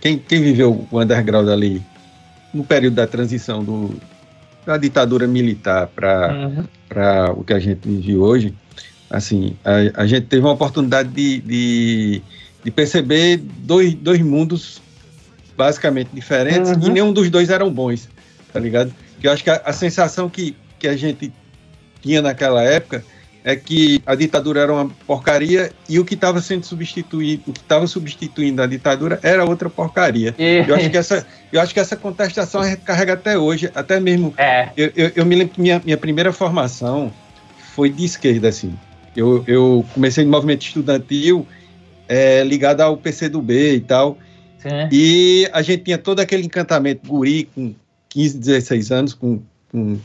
[0.00, 1.80] quem, quem viveu o underground ali
[2.52, 3.94] no período da transição do,
[4.66, 7.40] da ditadura militar para uhum.
[7.40, 8.54] o que a gente vive hoje,
[9.10, 12.22] assim, a, a gente teve uma oportunidade de, de,
[12.64, 14.82] de, perceber dois, dois mundos
[15.56, 16.86] basicamente diferentes uhum.
[16.86, 18.08] e nenhum dos dois eram bons,
[18.52, 18.92] tá ligado?
[19.22, 21.32] Eu acho que a, a sensação que, que a gente
[22.00, 23.04] tinha naquela época
[23.44, 27.60] é que a ditadura era uma porcaria e o que estava sendo substituído, o que
[27.60, 30.34] estava substituindo a ditadura era outra porcaria.
[30.38, 30.64] E...
[30.68, 33.98] Eu acho que essa, eu acho que essa contestação a gente carrega até hoje, até
[33.98, 34.34] mesmo.
[34.36, 34.68] É.
[34.76, 37.10] Eu, eu, eu me lembro que minha, minha primeira formação
[37.74, 38.76] foi de esquerda, assim.
[39.18, 41.44] Eu, eu comecei no movimento estudantil
[42.08, 44.16] é, ligado ao PCdoB e tal.
[44.58, 44.88] Sim.
[44.92, 47.74] E a gente tinha todo aquele encantamento guri com
[48.08, 49.40] 15, 16 anos, com,
[49.72, 49.98] com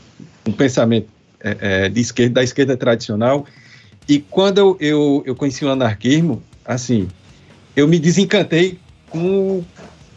[0.44, 1.08] um pensamento
[1.40, 3.46] é, é, de esquerda, da esquerda tradicional.
[4.08, 7.08] E quando eu, eu, eu conheci o anarquismo, assim,
[7.76, 9.62] eu me desencantei com,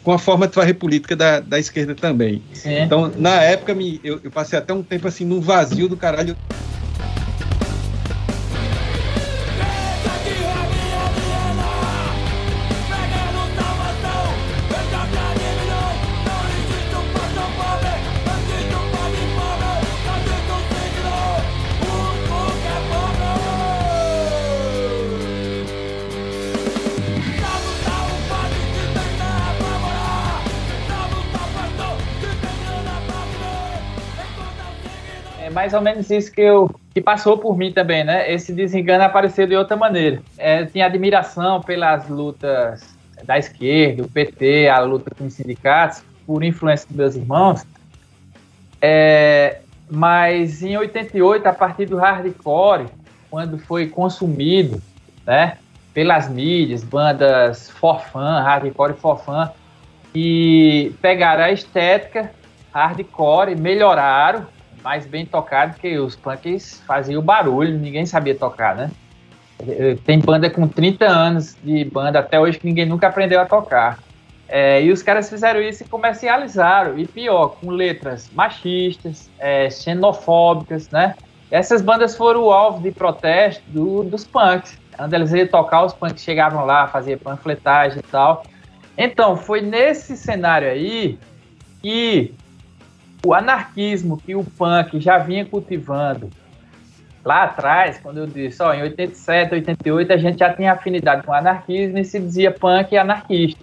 [0.02, 2.42] com a forma de fazer política da, da esquerda também.
[2.52, 2.80] Sim.
[2.80, 6.36] Então, na época, me, eu, eu passei até um tempo assim, num vazio do caralho.
[35.58, 38.32] Mais ou menos isso que eu que passou por mim também, né?
[38.32, 40.22] Esse desengano apareceu de outra maneira.
[40.36, 46.44] É, tinha admiração pelas lutas da esquerda, o PT, a luta com os sindicatos, por
[46.44, 47.66] influência dos meus irmãos.
[48.80, 49.58] É,
[49.90, 52.86] mas em 88, a partir do hardcore,
[53.28, 54.80] quando foi consumido,
[55.26, 55.58] né,
[55.92, 59.50] pelas mídias, bandas forfã, hardcore forfã,
[60.14, 62.30] e pegaram a estética
[62.72, 64.46] hardcore, melhoraram,
[64.88, 68.90] mais bem tocado que os punks faziam barulho, ninguém sabia tocar, né?
[70.06, 73.98] Tem banda com 30 anos de banda até hoje que ninguém nunca aprendeu a tocar.
[74.48, 80.88] É, e os caras fizeram isso e comercializaram, e pior, com letras machistas, é, xenofóbicas,
[80.88, 81.14] né?
[81.50, 84.78] Essas bandas foram o alvo de protesto do, dos punks.
[84.96, 88.42] Quando eles iam tocar, os punks chegavam lá, faziam panfletagem e tal.
[88.96, 91.18] Então, foi nesse cenário aí
[91.82, 92.32] que
[93.24, 96.30] o anarquismo que o punk já vinha cultivando
[97.24, 101.32] lá atrás, quando eu disse, ó, em 87, 88, a gente já tinha afinidade com
[101.32, 103.62] anarquismo e se dizia punk anarquista.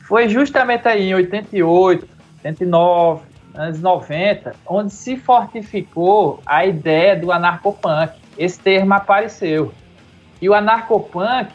[0.00, 3.22] Foi justamente aí em 88, 89,
[3.54, 8.12] anos 90, onde se fortificou a ideia do anarcopunk.
[8.36, 9.72] Esse termo apareceu.
[10.40, 11.50] E o anarcopunk,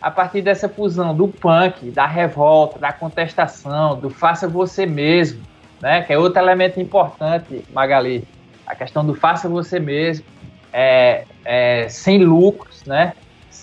[0.00, 5.42] a partir dessa fusão do punk, da revolta, da contestação, do faça você mesmo,
[5.84, 6.00] né?
[6.00, 8.26] Que é outro elemento importante, Magali,
[8.66, 10.24] a questão do faça você mesmo,
[10.72, 13.12] é, é, sem lucros, né?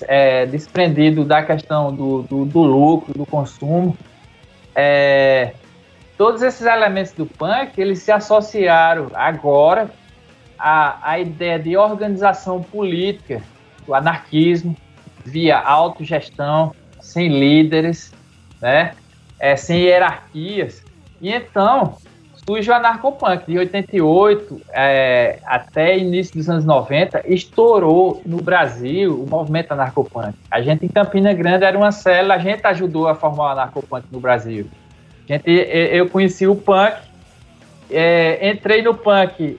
[0.04, 3.98] É, desprendido da questão do, do, do lucro, do consumo.
[4.76, 5.54] É,
[6.16, 9.90] todos esses elementos do punk, eles se associaram agora
[10.60, 13.42] à, à ideia de organização política,
[13.84, 14.78] do anarquismo,
[15.26, 18.14] via autogestão, sem líderes,
[18.62, 18.94] né?
[19.40, 20.84] É, sem hierarquias.
[21.20, 21.98] E então,
[22.52, 23.46] surge o anarcopunk.
[23.48, 30.38] De 88 é, até início dos anos 90, estourou no Brasil o movimento anarcopunk.
[30.50, 34.06] A gente em Campina Grande era uma célula, a gente ajudou a formar o anarcopunk
[34.12, 34.68] no Brasil.
[35.30, 36.98] A gente, eu conheci o punk,
[37.90, 39.58] é, entrei no punk,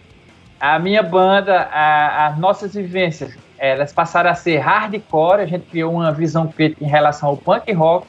[0.61, 5.94] a minha banda, a, as nossas vivências, elas passaram a ser hardcore, a gente criou
[5.94, 8.07] uma visão crítica em relação ao punk rock.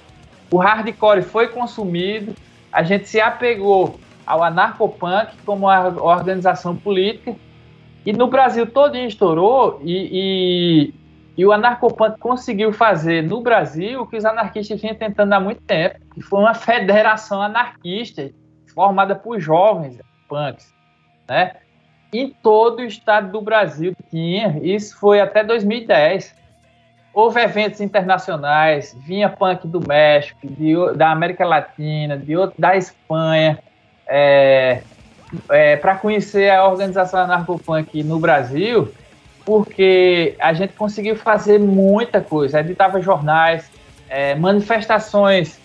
[0.52, 2.36] O hardcore foi consumido,
[2.72, 7.36] a gente se apegou ao anarcopunk como a organização política.
[8.06, 10.94] E no Brasil todo estourou e, e,
[11.38, 15.62] e, o anarcopunk conseguiu fazer no Brasil o que os anarquistas vinham tentando há muito
[15.62, 18.30] tempo, que foi uma federação anarquista
[18.74, 20.74] formada por jovens punks,
[21.30, 21.58] né?
[22.14, 26.36] Em todo o estado do Brasil tinha, isso foi até 2010.
[27.14, 33.60] houve eventos internacionais, vinha punk do México, de, da América Latina, de da Espanha,
[34.08, 34.82] é,
[35.50, 38.94] é, para conhecer a organização anarcopunk no Brasil,
[39.46, 43.70] porque a gente conseguiu fazer muita coisa, editava jornais,
[44.10, 45.60] é, manifestações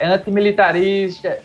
[0.00, 1.38] antimilitaristas,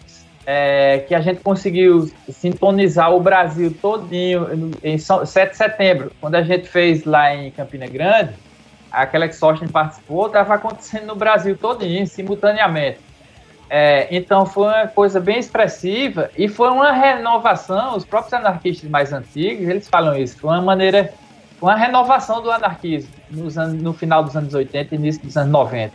[0.46, 6.42] é, que a gente conseguiu sintonizar o Brasil todinho em 7 de setembro, quando a
[6.42, 8.34] gente fez lá em Campina Grande,
[8.92, 13.00] aquela que Sorten participou, estava acontecendo no Brasil todinho, simultaneamente.
[13.74, 19.14] É, então foi uma coisa bem expressiva e foi uma renovação, os próprios anarquistas mais
[19.14, 21.14] antigos, eles falam isso, foi uma maneira,
[21.62, 23.10] uma renovação do anarquismo
[23.58, 25.94] anos, no final dos anos 80 e início dos anos 90.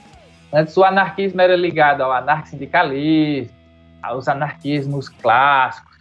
[0.54, 3.54] Antes o anarquismo era ligado ao anarco-sindicalismo,
[4.02, 5.96] aos anarquismos clássicos,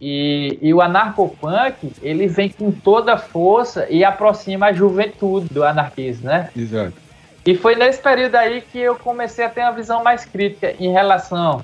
[0.00, 5.64] e, e, o anarcopunk, ele vem com toda a força e aproxima a juventude do
[5.64, 6.50] anarquismo, né?
[6.56, 7.07] Exato.
[7.46, 10.92] E foi nesse período aí que eu comecei a ter uma visão mais crítica em
[10.92, 11.62] relação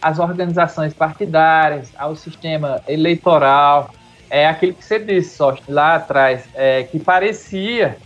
[0.00, 3.90] às organizações partidárias, ao sistema eleitoral,
[4.28, 7.98] é aquilo que você disse, só lá atrás, é, que parecia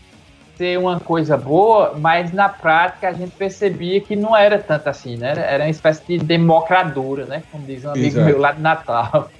[0.56, 5.16] ser uma coisa boa, mas na prática a gente percebia que não era tanto assim,
[5.16, 5.34] né?
[5.36, 7.42] Era uma espécie de democradura, né?
[7.52, 8.26] Como diz um amigo Exato.
[8.26, 9.30] meu lá de Natal.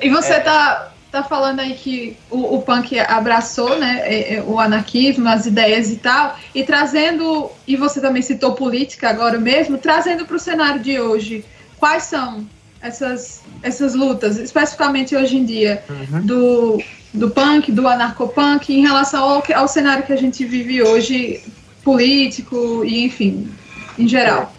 [0.00, 0.40] E você é.
[0.40, 5.44] tá tá falando aí que o, o punk abraçou né, é, é, o anarquismo, as
[5.44, 10.40] ideias e tal, e trazendo, e você também citou política agora mesmo, trazendo para o
[10.40, 11.44] cenário de hoje,
[11.78, 12.46] quais são
[12.80, 16.26] essas, essas lutas, especificamente hoje em dia, uhum.
[16.26, 21.44] do, do punk, do anarcopunk, em relação ao, ao cenário que a gente vive hoje,
[21.84, 23.52] político e enfim,
[23.98, 24.50] em geral.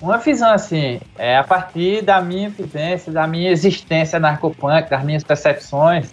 [0.00, 5.22] Uma visão assim, é a partir da minha vivência, da minha existência narcopunk, das minhas
[5.22, 6.10] percepções,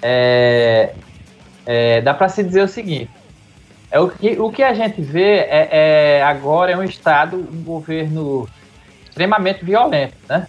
[0.00, 0.94] é,
[1.66, 3.10] é, dá para se dizer o seguinte:
[3.90, 7.64] é o que, o que a gente vê é, é, agora é um Estado, um
[7.64, 8.48] governo
[9.04, 10.46] extremamente violento, né?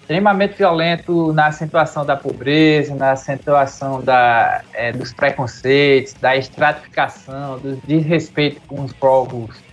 [0.00, 7.76] Extremamente violento na acentuação da pobreza, na acentuação da, é, dos preconceitos, da estratificação, do
[7.86, 9.71] desrespeito com os povos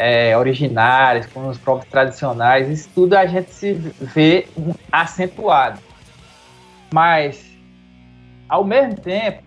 [0.00, 4.46] é, originárias, com os povos tradicionais, isso tudo a gente se vê
[4.90, 5.78] acentuado.
[6.90, 7.44] Mas,
[8.48, 9.42] ao mesmo tempo,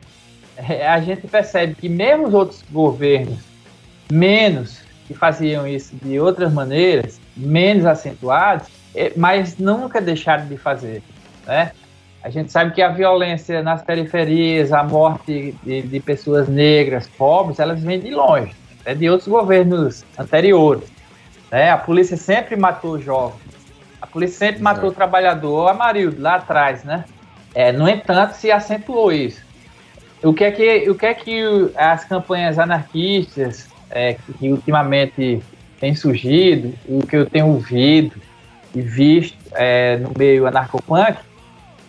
[0.55, 3.39] é, a gente percebe que mesmo os outros governos,
[4.11, 11.01] menos que faziam isso de outras maneiras, menos acentuados, é, mas nunca deixaram de fazer,
[11.47, 11.71] né?
[12.21, 17.59] A gente sabe que a violência nas periferias, a morte de, de pessoas negras, pobres,
[17.59, 20.89] elas vêm de longe é de outros governos anteriores.
[21.51, 21.69] Né?
[21.69, 23.41] A polícia sempre matou jovens,
[24.01, 24.63] a polícia sempre Exato.
[24.63, 27.05] matou o trabalhador, Amarildo, lá atrás, né?
[27.55, 29.41] É, no entanto, se acentuou isso.
[30.23, 31.43] O que é que, o que, é que
[31.75, 35.43] as campanhas anarquistas é, que ultimamente
[35.79, 38.15] têm surgido, o que eu tenho ouvido
[38.73, 41.17] e visto é, no meio anarcopunk,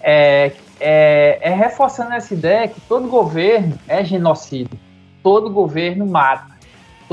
[0.03, 4.79] é, é, é reforçando essa ideia que todo governo é genocídio,
[5.23, 6.54] todo governo mata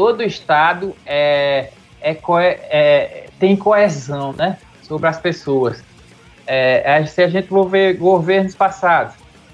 [0.02, 1.70] todo Estado é,
[2.02, 5.84] é, é, tem coesão né, sobre as pessoas.
[6.48, 9.14] É, é, se a gente for ver governos passados,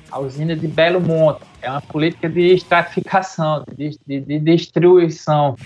[0.10, 5.58] a usina de Belo Monte é uma política de estratificação, de, de, de destruição.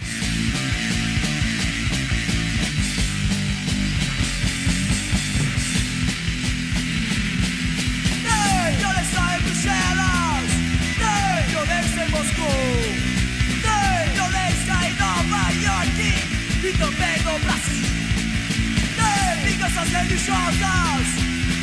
[20.32, 21.08] Religiosas,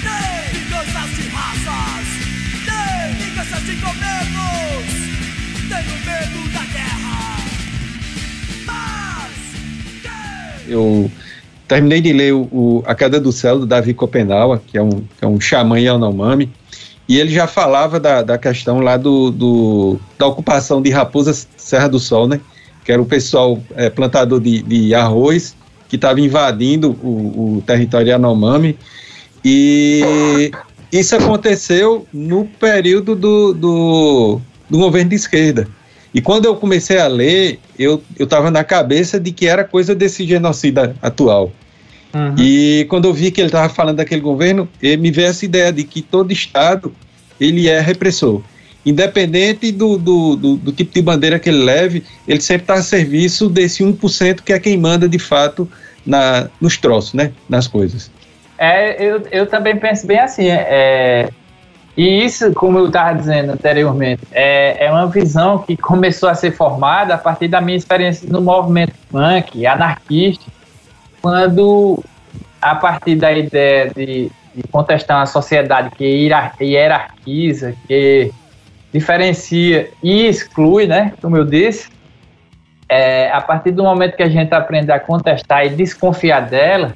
[0.05, 2.07] nem vinganças de raças,
[2.67, 4.87] nem vinganças de governos.
[5.69, 7.37] Tenho medo da guerra.
[8.67, 9.33] Mas.
[10.69, 11.11] Eu
[11.67, 14.91] terminei de ler o, o, A Queda do Céu, do Davi Copenaua, que é um,
[14.91, 16.51] que é um xamã Yanomami,
[17.09, 21.89] e ele já falava da, da questão lá do, do, da ocupação de Raposa Serra
[21.89, 22.41] do Sol, né?
[22.85, 25.55] Que era o pessoal é, plantador de, de arroz
[25.89, 28.79] que estava invadindo o, o território Yanomami.
[29.45, 30.51] E
[30.93, 35.69] isso aconteceu no período do, do, do, governo de esquerda.
[36.13, 40.27] E quando eu comecei a ler, eu estava na cabeça de que era coisa desse
[40.27, 41.53] genocídio atual.
[42.15, 42.35] Uhum.
[42.39, 45.85] E quando eu vi que ele estava falando daquele governo, me veio essa ideia de
[45.85, 46.93] que todo Estado
[47.39, 48.43] ele é repressor.
[48.89, 52.83] Independente do, do, do, do tipo de bandeira que ele leve, ele sempre está a
[52.83, 55.69] serviço desse 1% que é quem manda de fato
[56.07, 57.33] na, nos troços, né?
[57.49, 58.11] Nas coisas.
[58.57, 60.49] É, eu, eu também penso bem assim.
[60.49, 61.29] É,
[61.99, 66.53] E isso, como eu estava dizendo anteriormente, é, é uma visão que começou a ser
[66.53, 70.45] formada a partir da minha experiência no movimento punk, anarquista,
[71.21, 72.03] quando,
[72.63, 76.05] a partir da ideia de, de contestar uma sociedade que
[76.61, 78.33] hierarquiza, que
[78.93, 81.89] diferencia e exclui, né, como eu disse,
[82.89, 86.95] é, a partir do momento que a gente aprende a contestar e desconfiar dela,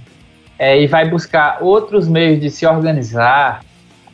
[0.59, 3.63] é, e vai buscar outros meios de se organizar,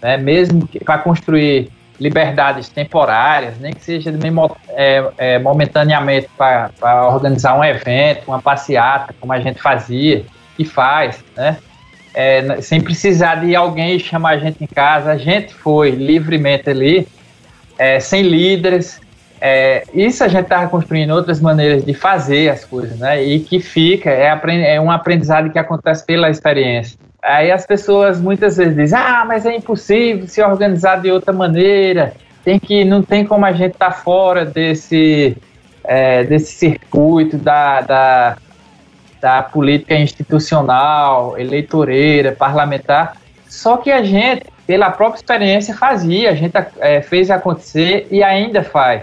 [0.01, 1.71] né, mesmo para construir
[2.01, 4.13] liberdades temporárias, nem que seja
[4.71, 6.71] é, é, momentaneamente para
[7.09, 10.25] organizar um evento, uma passeata, como a gente fazia
[10.59, 11.59] e faz, né?
[12.15, 17.07] É, sem precisar de alguém chamar a gente em casa, a gente foi livremente ali,
[17.79, 19.01] é, sem líderes.
[19.41, 23.23] É, isso a gente estava construindo outras maneiras de fazer as coisas, né?
[23.23, 24.37] E que fica, é,
[24.75, 26.99] é um aprendizado que acontece pela experiência.
[27.23, 32.15] Aí as pessoas muitas vezes dizem: ah, mas é impossível se organizar de outra maneira,
[32.45, 35.37] tem que, não tem como a gente estar tá fora desse,
[35.85, 38.37] é, desse circuito da, da,
[39.21, 43.17] da política institucional, eleitoreira, parlamentar.
[43.49, 48.63] Só que a gente, pela própria experiência, fazia, a gente é, fez acontecer e ainda
[48.63, 49.03] faz.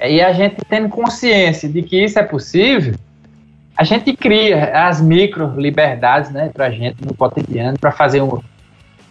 [0.00, 2.96] E a gente tendo consciência de que isso é possível,
[3.76, 8.40] a gente cria as micro liberdades, né, a gente no cotidiano, para fazer um,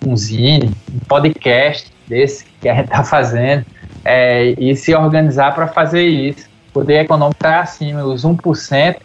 [0.06, 3.66] um zine, um podcast desse que a gente está fazendo,
[4.04, 6.50] é, e se organizar para fazer isso.
[6.72, 8.98] O poder econômico está acima, os 1%,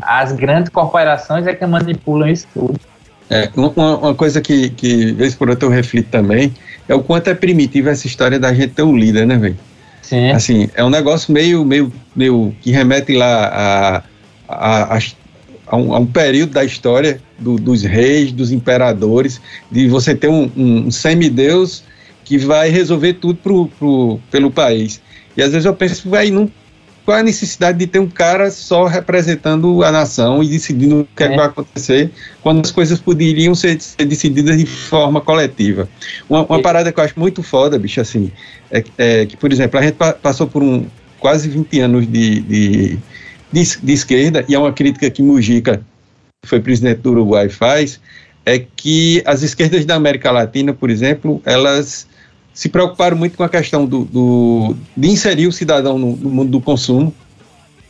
[0.00, 2.80] as grandes corporações é que manipulam isso tudo.
[3.28, 6.54] É, uma, uma, coisa que, que, vez por outra, eu reflito também,
[6.88, 9.58] é o quanto é primitiva essa história da gente ter um líder, né, velho?
[10.02, 10.30] Sim.
[10.30, 14.02] Assim, é um negócio meio, meio, meio que remete lá a
[14.48, 14.98] a, a,
[15.66, 20.28] a, um, a um, período da história do, dos reis, dos imperadores, de você ter
[20.28, 21.82] um, um semideus
[22.24, 25.00] que vai resolver tudo pro, pro, pelo país.
[25.36, 26.50] E às vezes eu penso, vai, não,
[27.06, 31.22] qual a necessidade de ter um cara só representando a nação e decidindo o que,
[31.22, 31.26] é.
[31.26, 32.10] é que vai acontecer,
[32.42, 35.88] quando as coisas poderiam ser, ser decididas de forma coletiva.
[36.28, 38.30] Uma, uma, parada que eu acho muito foda, bicho, assim,
[38.70, 40.86] é, é que, por exemplo, a gente pa passou por um
[41.18, 42.98] quase 20 anos de, de
[43.52, 45.80] de, de esquerda, e é uma crítica que Mujica,
[46.42, 48.00] que foi presidente do Uruguai, faz,
[48.44, 52.06] é que as esquerdas da América Latina, por exemplo, elas
[52.56, 56.50] se preocuparam muito com a questão do, do de inserir o cidadão no, no mundo
[56.50, 57.12] do consumo,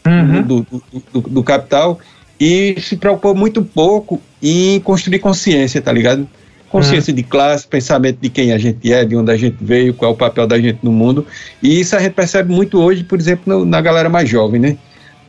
[0.05, 0.43] uhum.
[0.43, 0.67] do,
[1.13, 2.01] do, do, capital,
[2.39, 6.29] e se preocupou muito pouco em construir consciência, tá ligado?
[6.69, 7.17] Consciência uhum.
[7.17, 10.15] de classe, pensamento de quem a gente é, de onde a gente veio, qual é
[10.15, 11.25] o papel da gente no mundo.
[11.63, 14.77] E isso a gente percebe muito hoje, por exemplo, no, na galera mais jovem, né?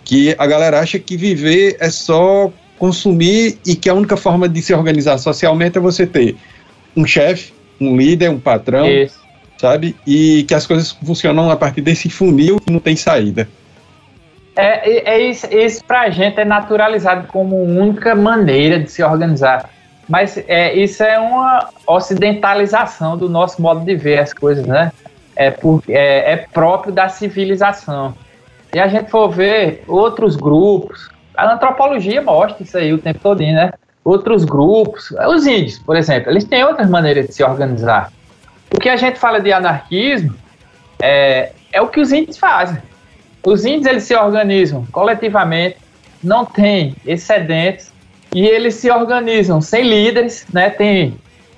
[0.04, 4.62] que a galera acha que viver é só consumir e que a única forma de
[4.62, 6.36] se organizar socialmente é você ter
[6.96, 9.27] um chefe, um líder, um patrão, isso.
[9.58, 9.96] Sabe?
[10.06, 13.48] E que as coisas funcionam a partir desse funil que não tem saída.
[14.56, 19.70] É, é, isso, isso pra gente é naturalizado como única maneira de se organizar.
[20.10, 24.92] Mas é, isso é uma ocidentalização do nosso modo de ver as coisas, né?
[25.36, 28.16] É, por, é, é próprio da civilização
[28.74, 33.40] e a gente for ver outros grupos, a antropologia mostra isso aí o tempo todo,
[33.40, 33.72] né?
[34.04, 38.12] Outros grupos, os índios, por exemplo, eles têm outras maneiras de se organizar.
[38.74, 40.36] O que a gente fala de anarquismo
[41.02, 42.82] é, é o que os índios fazem.
[43.46, 45.78] Os índios eles se organizam coletivamente,
[46.24, 47.94] não tem excedentes
[48.36, 50.70] e eles se organizam sem líderes, né?
[50.70, 51.18] Tem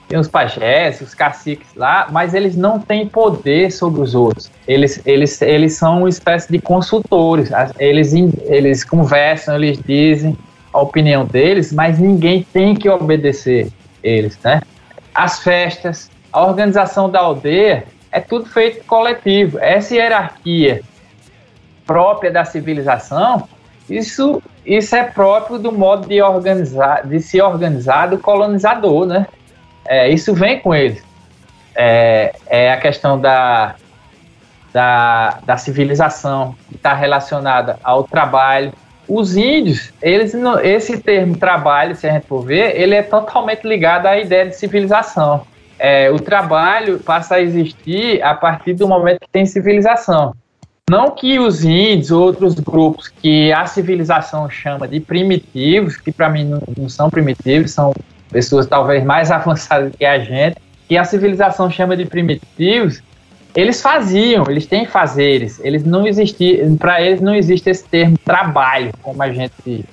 [0.10, 4.52] tem os pajés, os caciques lá, mas eles não têm poder sobre os outros.
[4.68, 7.52] Eles, eles, eles são uma espécie de consultores.
[7.78, 8.12] Eles,
[8.48, 10.36] eles conversam, eles dizem
[10.74, 13.72] a opinião deles, mas ninguém tem que obedecer
[14.04, 14.62] eles, né?
[15.14, 19.60] As festas, a organização da aldeia é tudo feito coletivo.
[19.60, 20.82] Essa hierarquia
[21.86, 23.48] própria da civilização,
[23.90, 29.28] isso, isso é próprio do modo de organizar, de se organizar do colonizador, né?
[29.90, 31.04] é, isso vem com eles.
[31.76, 33.76] É, é a questão da,
[34.72, 38.72] da, da civilização que está relacionada ao trabalho.
[39.08, 44.06] Os índios, eles esse termo trabalho, se a gente for ver, ele é totalmente ligado
[44.06, 45.42] à ideia de civilização.
[45.80, 50.36] É, o trabalho passa a existir a partir do momento que tem civilização.
[50.90, 56.46] Não que os índios, outros grupos que a civilização chama de primitivos, que para mim
[56.46, 57.94] não, não, são primitivos, são
[58.32, 60.58] pessoas talvez mais avançadas que a gente,
[60.88, 63.02] que a civilização chama de primitivos,
[63.56, 68.92] eles faziam, eles têm fazeres, eles não existiam, para eles não existe esse termo trabalho,
[69.02, 69.86] como a gente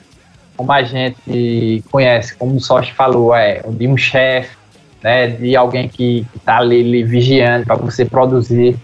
[0.57, 4.57] como a gente conhece, como o Sochi falou, é de um chefe,
[5.03, 8.77] né, de alguém que está ali, ali vigiando para você produzir.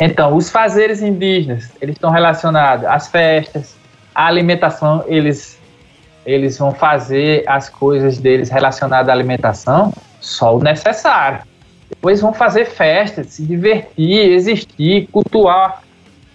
[0.00, 3.76] Então, os fazeres indígenas, eles estão relacionados às festas,
[4.14, 5.58] à alimentação, eles
[6.24, 11.40] eles vão fazer as coisas deles relacionadas à alimentação só o necessário.
[11.88, 15.82] Depois vão fazer festas, se divertir, existir, cultuar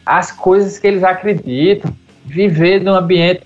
[0.05, 1.91] as coisas que eles acreditam,
[2.25, 3.43] viver num ambiente.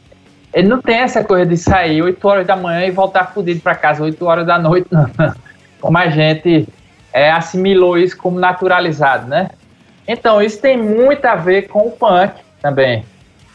[0.54, 3.76] Ele não tem essa coisa de sair 8 horas da manhã e voltar fudido para
[3.76, 5.10] casa 8 horas da noite, não.
[5.80, 6.68] Como a gente
[7.14, 9.50] é, assimilou isso como naturalizado, né?
[10.08, 13.06] Então, isso tem muito a ver com o punk também.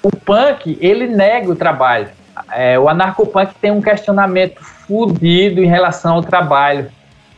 [0.02, 2.08] O punk, ele nega o trabalho.
[2.52, 6.90] É, o anarcopunk tem um questionamento fudido em relação ao trabalho.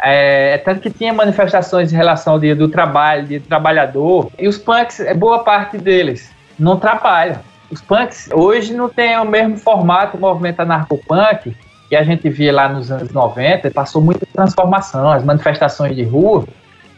[0.03, 4.47] É, tanto que tinha manifestações em relação ao dia do trabalho, dia do trabalhador, e
[4.47, 7.39] os punks, é boa parte deles, não trabalham.
[7.70, 11.57] Os punks hoje não tem o mesmo formato, o movimento anarcopunk,
[11.89, 16.47] que a gente via lá nos anos 90, passou muita transformação, as manifestações de rua,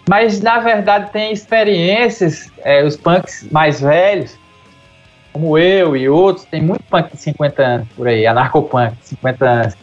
[0.08, 4.38] mas na verdade tem experiências, é, os punks mais velhos,
[5.32, 9.44] como eu e outros, tem muito punk de 50 anos por aí, anarcopunk de 50
[9.44, 9.74] anos.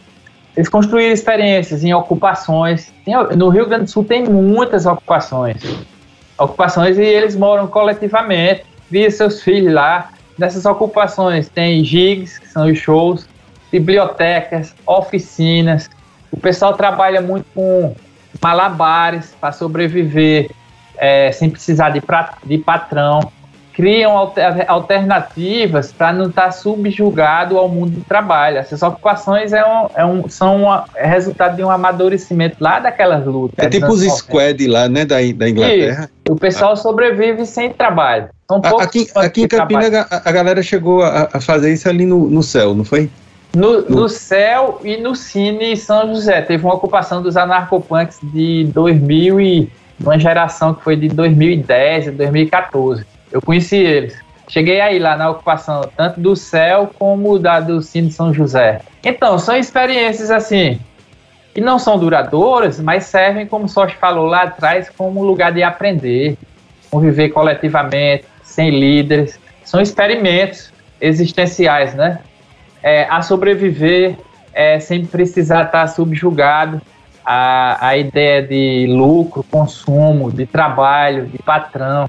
[0.56, 2.92] Eles construíram experiências em ocupações.
[3.36, 5.62] no Rio Grande do Sul tem muitas ocupações.
[6.38, 10.10] Ocupações e eles moram coletivamente, via seus filhos lá.
[10.38, 13.28] Nessas ocupações tem gigs, que são os shows,
[13.70, 15.88] bibliotecas, oficinas.
[16.30, 17.94] O pessoal trabalha muito com
[18.42, 20.50] malabares para sobreviver
[20.96, 22.02] é, sem precisar de,
[22.44, 23.20] de patrão
[23.76, 24.16] criam
[24.68, 28.56] alternativas para não estar tá subjugado ao mundo do trabalho.
[28.56, 33.26] Essas ocupações é um, é um, são uma, é resultado de um amadurecimento lá daquelas
[33.26, 33.62] lutas.
[33.62, 36.10] É tipo os squad lá, né, da, da Inglaterra.
[36.26, 36.76] E o pessoal ah.
[36.76, 38.30] sobrevive sem trabalho.
[38.48, 42.30] São aqui aqui em Campinas a, a, galera chegou a, a, fazer isso ali no,
[42.30, 43.10] no céu, não foi?
[43.56, 46.42] No, no, no céu e no Cine São José.
[46.42, 52.10] Teve uma ocupação dos anarcopunks de 2000 e uma geração que foi de 2010 a
[52.10, 53.06] 2014.
[53.32, 54.14] Eu conheci eles.
[54.46, 58.82] Cheguei aí lá na ocupação, tanto do céu como da do Cine São José.
[59.02, 60.78] Então, são experiências assim,
[61.54, 65.62] que não são duradouras, mas servem, como o Sochi falou lá atrás, como lugar de
[65.62, 66.36] aprender,
[66.90, 69.40] conviver coletivamente, sem líderes.
[69.64, 72.20] São experimentos existenciais, né?
[72.82, 74.16] É, a sobreviver
[74.52, 76.80] é, sem precisar estar subjugado
[77.24, 82.08] à, à ideia de lucro, consumo, de trabalho, de patrão.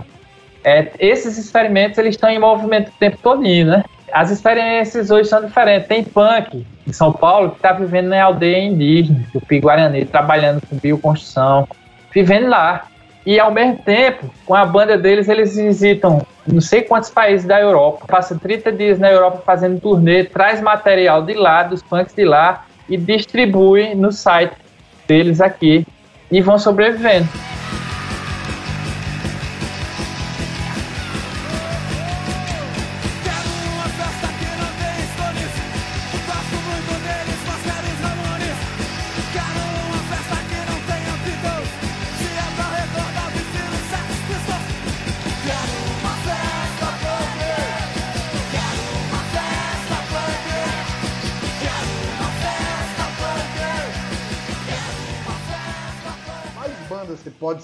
[0.64, 3.84] É, esses experimentos eles estão em movimento o tempo todo, né?
[4.12, 5.88] As experiências hoje são diferentes.
[5.88, 10.78] Tem punk em São Paulo que está vivendo na aldeia indígena, o Piguarani, trabalhando com
[10.78, 11.68] bioconstrução,
[12.14, 12.88] vivendo lá.
[13.28, 17.60] E ao mesmo tempo, com a banda deles, eles visitam não sei quantos países da
[17.60, 22.24] Europa, passa 30 dias na Europa fazendo turnê, traz material de lá, dos punks de
[22.24, 24.54] lá, e distribui no site
[25.06, 25.86] deles aqui
[26.32, 27.28] e vão sobrevivendo.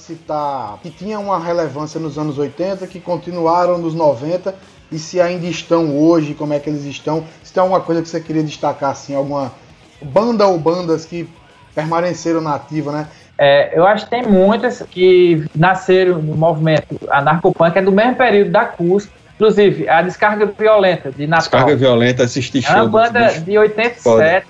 [0.04, 4.54] Citar que tinha uma relevância nos anos 80, que continuaram nos 90
[4.92, 7.24] e se ainda estão hoje, como é que eles estão?
[7.42, 9.52] Se tem alguma coisa que você queria destacar, assim, alguma
[10.02, 11.28] banda ou bandas que
[11.74, 13.08] permaneceram na ativa, né?
[13.38, 18.52] É, eu acho que tem muitas que nasceram no movimento anarcopunk, é do mesmo período
[18.52, 21.42] da CUSP, inclusive a Descarga Violenta de Natal.
[21.42, 22.76] Descarga Violenta, assisti show.
[22.76, 24.46] É uma banda de 87 Pode.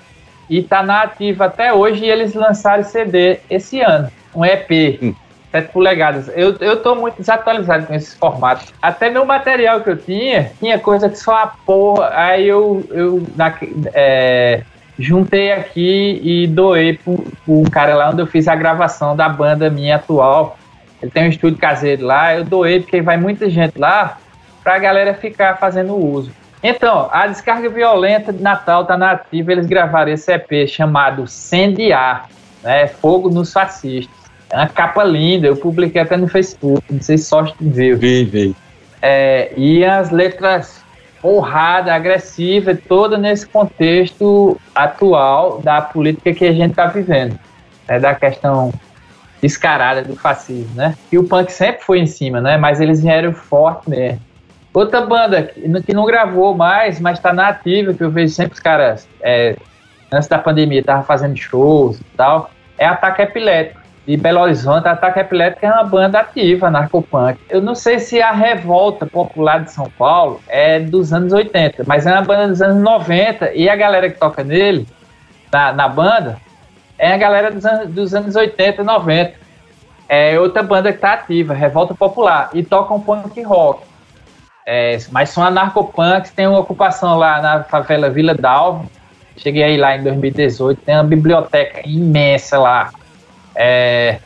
[0.50, 5.00] e está na ativa até hoje e eles lançaram CD esse ano, um EP.
[5.02, 5.14] Hum.
[5.54, 6.28] 7 polegadas.
[6.34, 8.74] Eu, eu tô muito desatualizado com esses formatos.
[8.82, 12.10] Até meu material que eu tinha, tinha coisa que só a porra.
[12.12, 13.54] Aí eu, eu na,
[13.92, 14.62] é,
[14.98, 17.12] juntei aqui e doei para
[17.46, 20.58] um cara lá onde eu fiz a gravação da banda minha atual.
[21.00, 24.18] Ele tem um estúdio caseiro lá, eu doei porque vai muita gente lá
[24.64, 26.32] para a galera ficar fazendo uso.
[26.62, 32.28] Então, a descarga violenta de Natal tá na eles gravaram esse EP chamado Sendiar,
[32.62, 32.86] né?
[32.86, 34.23] Fogo nos fascistas.
[34.54, 37.98] É uma capa linda, eu publiquei até no Facebook, não sei se só viu.
[37.98, 38.56] Vi, vi.
[39.02, 40.80] É, e as letras
[41.24, 47.36] honrada, agressiva, toda nesse contexto atual da política que a gente está vivendo,
[47.88, 48.72] é da questão
[49.42, 50.94] descarada do fascismo, né?
[51.10, 52.56] E o punk sempre foi em cima, né?
[52.56, 54.20] Mas eles vieram forte mesmo.
[54.72, 55.50] Outra banda
[55.84, 59.56] que não gravou mais, mas está na ativa, que eu vejo sempre os caras, é,
[60.12, 63.83] antes da pandemia, tava fazendo shows e tal, é Ataque Epilético.
[64.06, 67.40] De Belo Horizonte, Ataque Epilético é uma banda ativa, narcopunk.
[67.48, 72.06] Eu não sei se a revolta popular de São Paulo é dos anos 80, mas
[72.06, 74.86] é uma banda dos anos 90 e a galera que toca nele,
[75.50, 76.36] na, na banda,
[76.98, 79.34] é a galera dos anos, dos anos 80, 90.
[80.06, 83.84] É outra banda que está ativa, Revolta Popular, e tocam punk rock.
[84.66, 88.90] É, mas são anarcopunks, tem uma ocupação lá na favela Vila Dalvo.
[89.36, 92.90] Cheguei aí lá em 2018, tem uma biblioteca imensa lá.
[93.54, 94.18] É,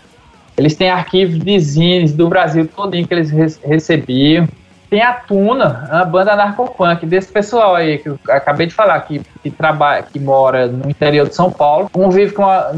[0.56, 3.30] eles têm arquivos de zines do Brasil todinho que eles
[3.64, 4.48] recebiam.
[4.90, 9.20] Tem a Tuna, uma banda narcopunk desse pessoal aí que eu acabei de falar, que,
[9.42, 12.72] que trabalha, que mora no interior de São Paulo, convive com a,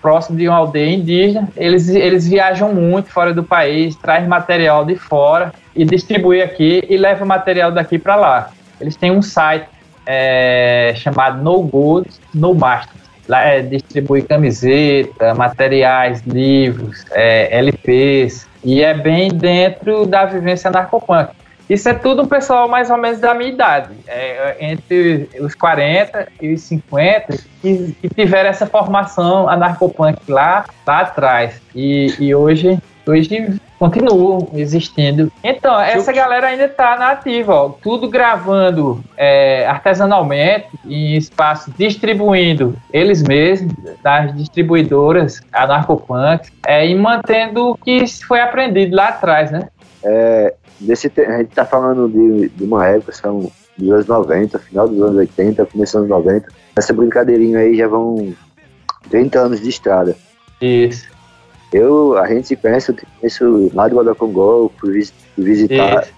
[0.00, 1.48] próximo de uma aldeia indígena.
[1.54, 6.96] Eles, eles viajam muito fora do país, traz material de fora e distribui aqui e
[6.96, 8.50] leva material daqui para lá.
[8.80, 9.66] Eles têm um site
[10.06, 12.99] é, chamado No Good, No Master.
[13.30, 21.30] Lá é, distribui camiseta, materiais, livros, é, LPs, e é bem dentro da vivência narcopunk.
[21.68, 26.26] Isso é tudo um pessoal mais ou menos da minha idade, é, entre os 40
[26.42, 31.62] e os 50, que, que tiveram essa formação anarcopunk lá, lá atrás.
[31.72, 35.32] E, e hoje, hoje continuam existindo.
[35.42, 42.76] Então, essa galera ainda está na ativa, ó, tudo gravando é, artesanalmente, em espaço distribuindo
[42.92, 43.72] eles mesmos,
[44.02, 49.68] das distribuidoras anarcopunk, é, e mantendo o que foi aprendido lá atrás, né?
[50.02, 54.88] É, desse, a gente está falando de, de, uma época, são dos anos 90, final
[54.88, 56.48] dos anos 80, começo dos anos 90.
[56.76, 58.34] Essa brincadeirinha aí já vão
[59.08, 60.16] 30 anos de estrada.
[60.60, 61.08] Isso.
[61.72, 65.02] Eu, a gente se conhece, eu conheço lá do Guadalcongó, fui,
[65.38, 66.08] visitar,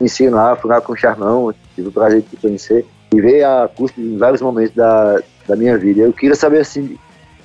[0.00, 4.00] ensinar, fui lá com o Charmão, tive o prazer de conhecer e ver a custo
[4.00, 6.02] em vários momentos da, da minha vida.
[6.02, 6.98] Eu queria saber assim,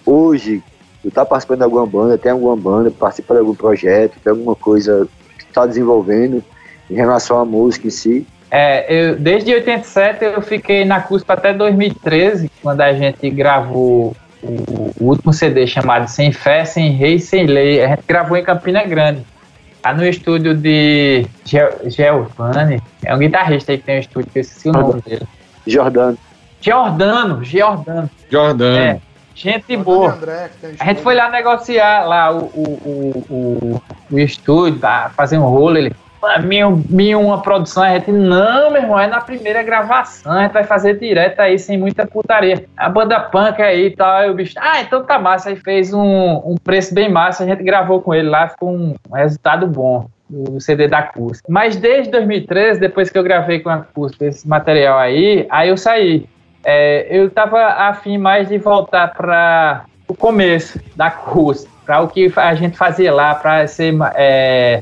[0.05, 0.61] hoje,
[1.01, 4.55] tu tá participando de alguma banda, tem alguma banda, participa de algum projeto, tem alguma
[4.55, 6.43] coisa que tu tá desenvolvendo
[6.89, 8.27] em relação à música em si?
[8.51, 14.15] É, eu, desde 87 eu fiquei na CUSP até 2013, quando a gente gravou
[14.45, 17.83] o, o, último CD chamado Sem Fé, Sem Rei, Sem Lei.
[17.83, 19.25] A gente gravou em Campina Grande.
[19.83, 22.81] Lá no estúdio de Giovanni.
[23.03, 25.27] É um guitarrista aí que tem um estúdio, que eu esqueci o nome dele.
[25.67, 26.17] Jordano.
[26.59, 28.09] Giordano, Giordano.
[28.29, 28.77] Jordano.
[28.77, 28.99] É,
[29.35, 30.13] gente boa.
[30.13, 33.81] André, a gente foi lá negociar lá o, o, o,
[34.11, 34.79] o, estúdio,
[35.15, 35.77] fazer um rolo.
[35.77, 35.93] Ele,
[36.39, 40.53] minha, minha uma produção, a gente, não, meu irmão, é na primeira gravação, a gente
[40.53, 42.65] vai fazer direto aí, sem muita putaria.
[42.75, 45.93] A banda punk aí e tal, aí o bicho, ah, então tá massa, aí fez
[45.93, 46.01] um,
[46.45, 50.59] um preço bem massa, a gente gravou com ele lá, ficou um, resultado bom do
[50.59, 51.47] CD da acústica.
[51.51, 55.77] Mas desde 2013, depois que eu gravei com a acústica esse material aí, aí eu
[55.77, 56.27] saí.
[56.63, 62.31] É, eu tava afim mais de voltar para o começo da acústica, para o que
[62.35, 64.81] a gente fazia lá, para ser é,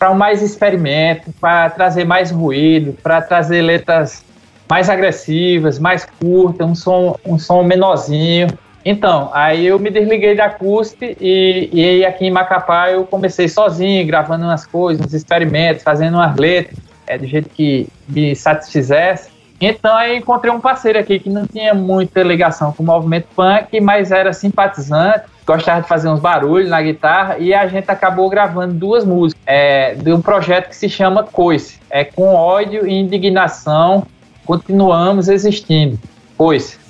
[0.00, 4.24] para mais experimento, para trazer mais ruído, para trazer letras
[4.66, 8.48] mais agressivas, mais curtas, um som, um som menorzinho.
[8.82, 14.06] Então, aí eu me desliguei da acústica e, e aqui em Macapá eu comecei sozinho,
[14.06, 19.28] gravando umas coisas, uns experimentos, fazendo umas letras, é, do jeito que me satisfizesse.
[19.60, 23.78] Então aí encontrei um parceiro aqui que não tinha muita ligação com o movimento punk,
[23.80, 28.72] mas era simpatizante, gostava de fazer uns barulhos na guitarra e a gente acabou gravando
[28.72, 31.78] duas músicas é, de um projeto que se chama Coice.
[31.90, 34.06] É com ódio e indignação
[34.46, 35.98] continuamos existindo.
[36.38, 36.80] Coice.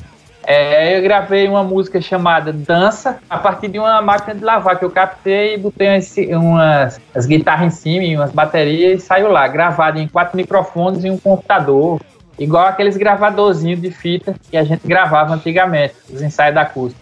[0.47, 4.85] É, eu gravei uma música chamada Dança a partir de uma máquina de lavar que
[4.85, 9.31] eu captei e botei umas, umas as guitarras em cima e umas baterias e saiu
[9.31, 12.01] lá, gravado em quatro microfones e um computador,
[12.41, 17.01] igual aqueles gravadorzinhos de fita que a gente gravava antigamente, os ensaios da acústica.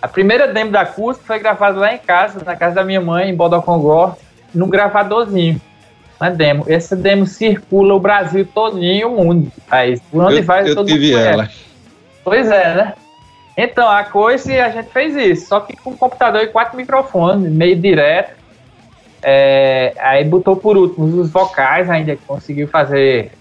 [0.00, 3.28] A primeira demo da acústica foi gravada lá em casa, na casa da minha mãe,
[3.28, 4.16] em Bodocongó,
[4.54, 5.60] num gravadorzinho.
[6.18, 6.64] Uma demo.
[6.66, 9.52] Essa demo circula o Brasil todinho, o mundo.
[9.70, 11.48] Aí, por onde eu, vai, eu todo tive mundo ela.
[12.24, 12.94] Pois é, né?
[13.56, 17.76] Então, a coisa a gente fez isso, só que com computador e quatro microfones, meio
[17.76, 18.32] direto.
[19.22, 23.32] É, aí botou por último os vocais, ainda conseguiu fazer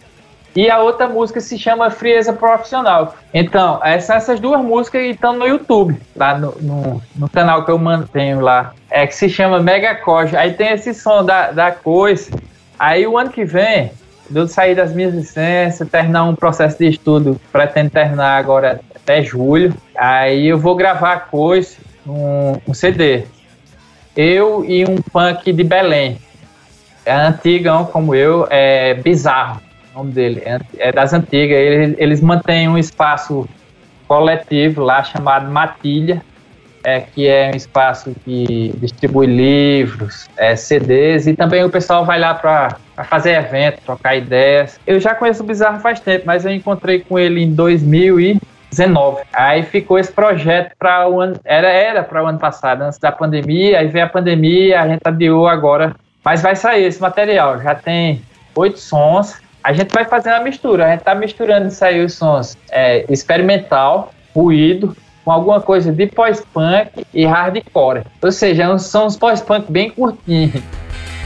[0.55, 3.15] e a outra música se chama Frieza Profissional.
[3.33, 8.39] Então, essas, duas músicas estão no YouTube, lá no, no, no, canal que eu mantenho
[8.39, 8.73] lá.
[8.89, 10.35] É que se chama Mega Coge.
[10.35, 12.31] Aí tem esse som da, da coisa.
[12.79, 13.91] Aí o ano que vem,
[14.33, 19.73] eu sair das minhas licenças, terminar um processo de estudo, pretendo terminar agora até julho.
[19.95, 21.77] Aí eu vou gravar a coisa,
[22.07, 23.25] um, um CD.
[24.17, 26.17] Eu e um punk de Belém.
[27.05, 31.57] É antigão como eu, é bizarro nome dele, é, é das antigas.
[31.57, 33.47] Eles, eles mantêm um espaço
[34.07, 36.21] coletivo lá chamado Matilha.
[36.83, 42.19] é, que é um espaço que distribui livros, é, CDs, e também o pessoal vai
[42.19, 44.79] lá para fazer evento, trocar ideias.
[44.87, 49.23] Eu já conheço o Bizarro faz tempo, mas eu encontrei com ele em 2019.
[49.33, 53.11] Aí ficou esse projeto para o ano, era era para o ano passado, antes da
[53.11, 57.75] pandemia, aí veio a pandemia, a gente adiou agora, mas vai sair esse material, já
[57.75, 58.21] tem
[58.55, 59.37] oito sons.
[59.63, 63.05] A gente vai fazer uma mistura, a gente está misturando isso aí os sons é,
[63.09, 68.03] experimental, ruído, com alguma coisa de pós-punk e hardcore.
[68.21, 70.61] Ou seja, são uns pós-punk bem curtinhos.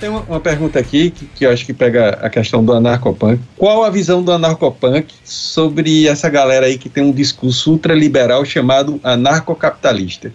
[0.00, 3.40] tenho uma pergunta aqui que, que eu acho que pega a questão do anarcopunk.
[3.56, 8.98] Qual a visão do anarcopunk sobre essa galera aí que tem um discurso ultraliberal chamado
[9.04, 10.32] anarcocapitalista?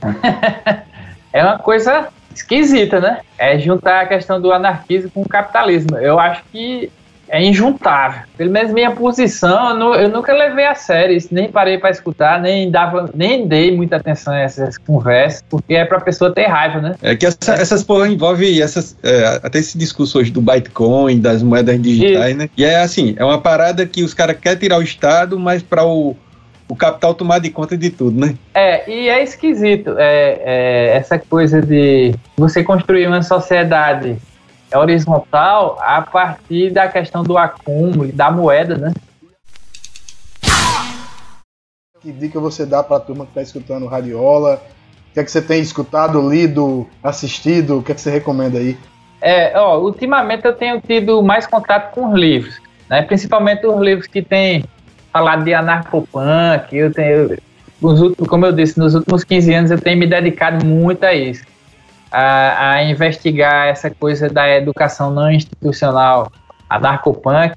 [1.33, 3.21] é uma coisa esquisita, né?
[3.37, 5.97] É juntar a questão do anarquismo com o capitalismo.
[5.97, 6.91] Eu acho que
[7.27, 8.21] é injuntável.
[8.37, 12.69] Pelo menos minha posição, eu, nunca levei a sério isso, nem parei para escutar, nem
[12.69, 16.81] dava, nem dei muita atenção a essas conversas, porque é para a pessoa ter raiva,
[16.81, 16.95] né?
[17.01, 21.41] É que essa, essas porra envolve essas, é, até esse discurso hoje do Bitcoin, das
[21.41, 22.49] moedas digitais, e, né?
[22.55, 25.85] E é assim, é uma parada que os caras querem tirar o Estado, mas para
[25.85, 26.15] o
[26.67, 28.35] o capital tomar de conta de tudo, né?
[28.53, 34.17] É, e é esquisito é, é, essa coisa de você construir uma sociedade
[34.75, 38.93] é horizontal a partir da questão do acúmulo da moeda, né?
[42.01, 44.61] Que dica você dá para a turma que está escutando Radiola?
[45.09, 47.79] O que é que você tem escutado, lido, assistido?
[47.79, 48.77] O que é que você recomenda aí?
[49.21, 53.01] É, ó, ultimamente eu tenho tido mais contato com os livros, né?
[53.01, 54.65] Principalmente os livros que têm
[55.11, 56.75] falado de anarcopunk.
[56.75, 57.37] Eu tenho,
[57.81, 61.13] nos últimos, como eu disse, nos últimos 15 anos eu tenho me dedicado muito a
[61.13, 61.54] isso
[62.15, 66.31] a, a investigar essa coisa da educação não institucional,
[66.69, 67.53] a narcopunk,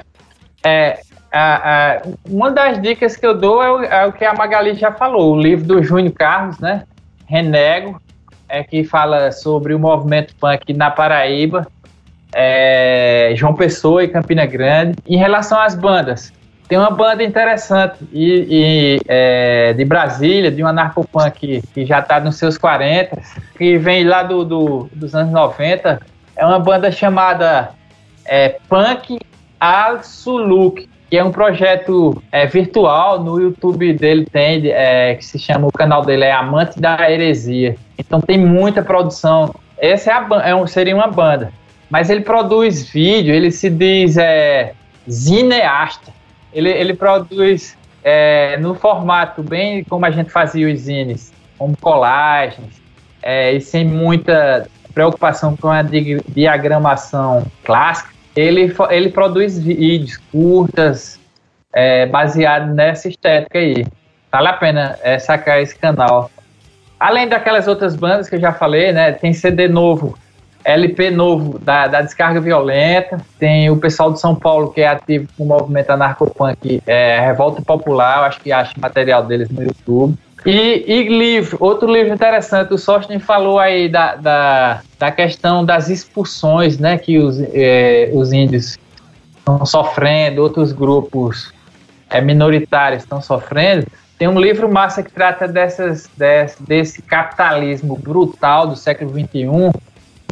[0.64, 0.98] é,
[1.32, 4.74] a, a, uma das dicas que eu dou é o, é o, que a Magali
[4.74, 6.82] já falou, o livro do Júnior Carlos, né?
[7.26, 8.02] Renego,
[8.48, 11.64] é, que fala sobre o movimento punk na Paraíba,
[12.34, 14.98] é, João Pessoa e Campina Grande.
[15.06, 16.32] Em relação às bandas,
[16.68, 22.20] tem uma banda interessante e, e é, de Brasília, de uma narcopunk que já está
[22.20, 23.18] nos seus 40,
[23.56, 25.98] que vem lá do, do, dos anos 90.
[26.36, 27.70] É uma banda chamada
[28.26, 29.18] é, Punk
[29.58, 33.24] Al Suluk, que é um projeto é, virtual.
[33.24, 37.76] No YouTube dele tem, é, que se chama, o canal dele é Amante da Heresia.
[37.96, 39.54] Então tem muita produção.
[39.78, 41.50] Essa é a, é um, seria uma banda.
[41.88, 44.74] Mas ele produz vídeo, ele se diz é,
[45.08, 46.17] cineasta
[46.52, 52.80] ele, ele produz é, no formato bem como a gente fazia os zines, como colagens,
[53.22, 58.10] é, e sem muita preocupação com a diagramação clássica.
[58.34, 61.18] Ele, ele produz vídeos curtas,
[61.72, 63.84] é, baseado nessa estética aí.
[64.30, 66.30] Vale a pena é, sacar esse canal.
[66.98, 69.12] Além daquelas outras bandas que eu já falei, né?
[69.12, 70.18] Tem CD novo
[70.68, 75.26] LP novo da, da Descarga Violenta, tem o pessoal de São Paulo que é ativo
[75.36, 80.14] com o movimento anarcopunk, é, Revolta Popular, eu acho que acha material deles no YouTube.
[80.44, 85.88] E, e livro, outro livro interessante, o Sostene falou aí da, da, da, questão das
[85.88, 88.78] expulsões né, que os, é, os índios
[89.38, 91.52] estão sofrendo, outros grupos
[92.10, 93.86] é, minoritários estão sofrendo.
[94.18, 99.48] Tem um livro massa que trata dessas, desse, desse capitalismo brutal do século XXI,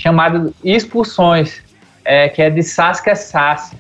[0.01, 1.63] chamado Expulsões,
[2.05, 3.77] é, que é de Saskia Sassi.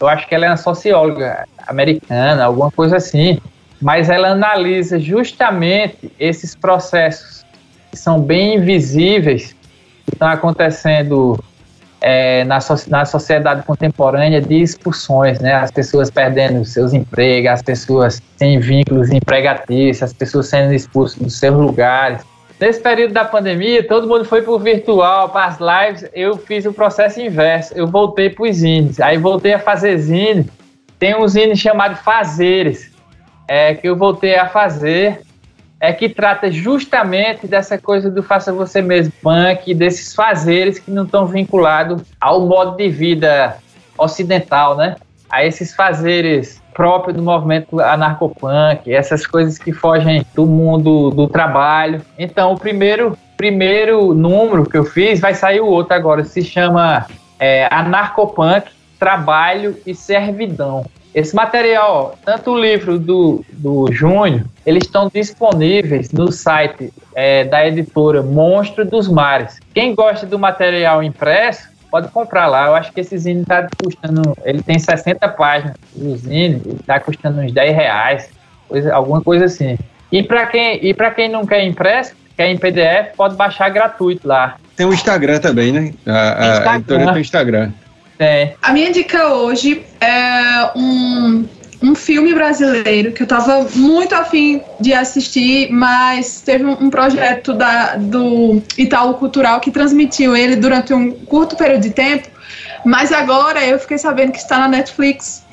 [0.00, 3.40] Eu acho que ela é uma socióloga americana, alguma coisa assim,
[3.80, 7.44] mas ela analisa justamente esses processos
[7.90, 9.56] que são bem invisíveis
[10.04, 11.38] que estão acontecendo
[12.00, 15.54] é, na, so na sociedade contemporânea de expulsões, né?
[15.54, 21.38] As pessoas perdendo seus empregos, as pessoas sem vínculos empregatícios, as pessoas sendo expulsas dos
[21.38, 22.22] seus lugares.
[22.60, 26.10] Nesse período da pandemia, todo mundo foi pro virtual, para as lives.
[26.12, 27.72] Eu fiz o processo inverso.
[27.76, 29.00] Eu voltei para os zines.
[29.00, 30.48] Aí voltei a fazer zine.
[30.98, 32.90] Tem um zine chamado Fazeres,
[33.46, 35.20] é, que eu voltei a fazer.
[35.80, 41.04] É que trata justamente dessa coisa do faça você mesmo punk, desses fazeres que não
[41.04, 43.58] estão vinculados ao modo de vida
[43.96, 44.96] ocidental, né?
[45.30, 52.00] a esses fazeres próprios do movimento anarcopunk, essas coisas que fogem do mundo do trabalho.
[52.16, 57.04] Então, o primeiro, primeiro número que eu fiz, vai sair o outro agora, se chama
[57.36, 60.86] é, Anarcopunk, Trabalho e Servidão.
[61.12, 67.66] Esse material, tanto o livro do, do Júnior, eles estão disponíveis no site é, da
[67.66, 69.58] editora Monstro dos Mares.
[69.74, 72.66] Quem gosta do material impresso, pode comprar lá.
[72.66, 74.36] Eu acho que esse zine está custando.
[74.44, 75.76] Ele tem 60 páginas.
[75.96, 78.30] O zine está custando uns 10 reais,
[78.68, 79.78] coisa, alguma coisa assim.
[80.10, 84.56] E para quem, e quem não quer impresso, quer em PDF, pode baixar gratuito lá.
[84.76, 85.92] Tem o Instagram também, né?
[86.06, 87.72] A, a editora tem o Instagram.
[88.18, 88.54] É.
[88.62, 91.46] A minha dica hoje é um,
[91.82, 97.52] um filme brasileiro que eu estava muito afim de assistir, mas teve um, um, projeto
[97.52, 102.28] da, do Itaú Cultural que transmitiu ele durante um curto período de tempo,
[102.84, 105.44] mas agora eu fiquei sabendo que está na Netflix.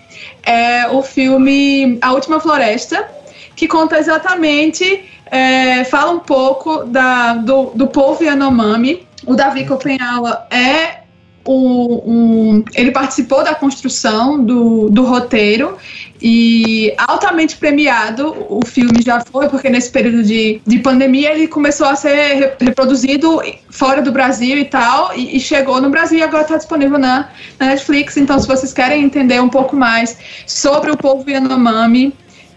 [0.43, 3.07] É o filme A Última Floresta,
[3.55, 9.07] que conta exatamente, é, fala um pouco da, do, do povo Yanomami.
[9.25, 11.04] O Davi Copenhaua é
[11.47, 15.77] um, um, ele participou da construção do, do roteiro
[16.21, 21.87] e altamente premiado o filme já foi, porque nesse período de, de pandemia ele começou
[21.87, 26.43] a ser reproduzido fora do Brasil e tal, e, e chegou no Brasil e agora
[26.43, 27.29] está disponível na,
[27.59, 28.17] na, Netflix.
[28.17, 30.17] Então, se vocês querem entender um pouco mais
[30.47, 32.13] sobre o povo Yanomami,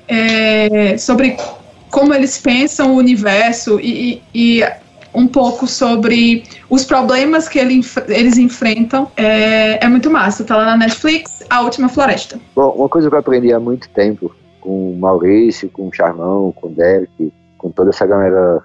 [0.06, 1.36] é, sobre
[1.90, 4.64] como eles pensam o universo e, e, e
[5.18, 9.10] um pouco sobre os problemas que ele, eles enfrentam.
[9.16, 10.44] É, é muito massa.
[10.44, 12.38] Tá lá na Netflix, A Última Floresta.
[12.54, 16.52] Bom, uma coisa que eu aprendi há muito tempo com o Maurício, com o Charmão,
[16.52, 18.62] com o Derek, com toda essa galera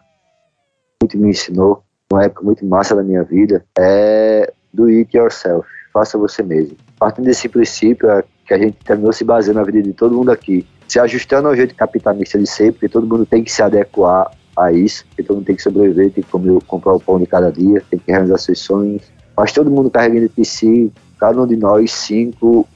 [1.01, 5.67] muito me ensinou, uma época muito massa da minha vida, é do it yourself.
[5.91, 6.77] Faça você mesmo.
[6.97, 10.31] Partindo desse princípio, é que a gente terminou se baseando na vida de todo mundo
[10.31, 14.31] aqui, se ajustando ao jeito capitalista de ser, porque todo mundo tem que se adequar
[14.71, 17.51] isso, porque todo mundo tem que sobreviver, tem que comer, comprar o pão de cada
[17.51, 19.03] dia, tem que realizar seus sonhos.
[19.35, 22.67] Mas todo mundo carrega dentro de si, cada um de nós, cinco,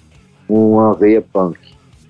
[0.49, 1.59] uma veia punk.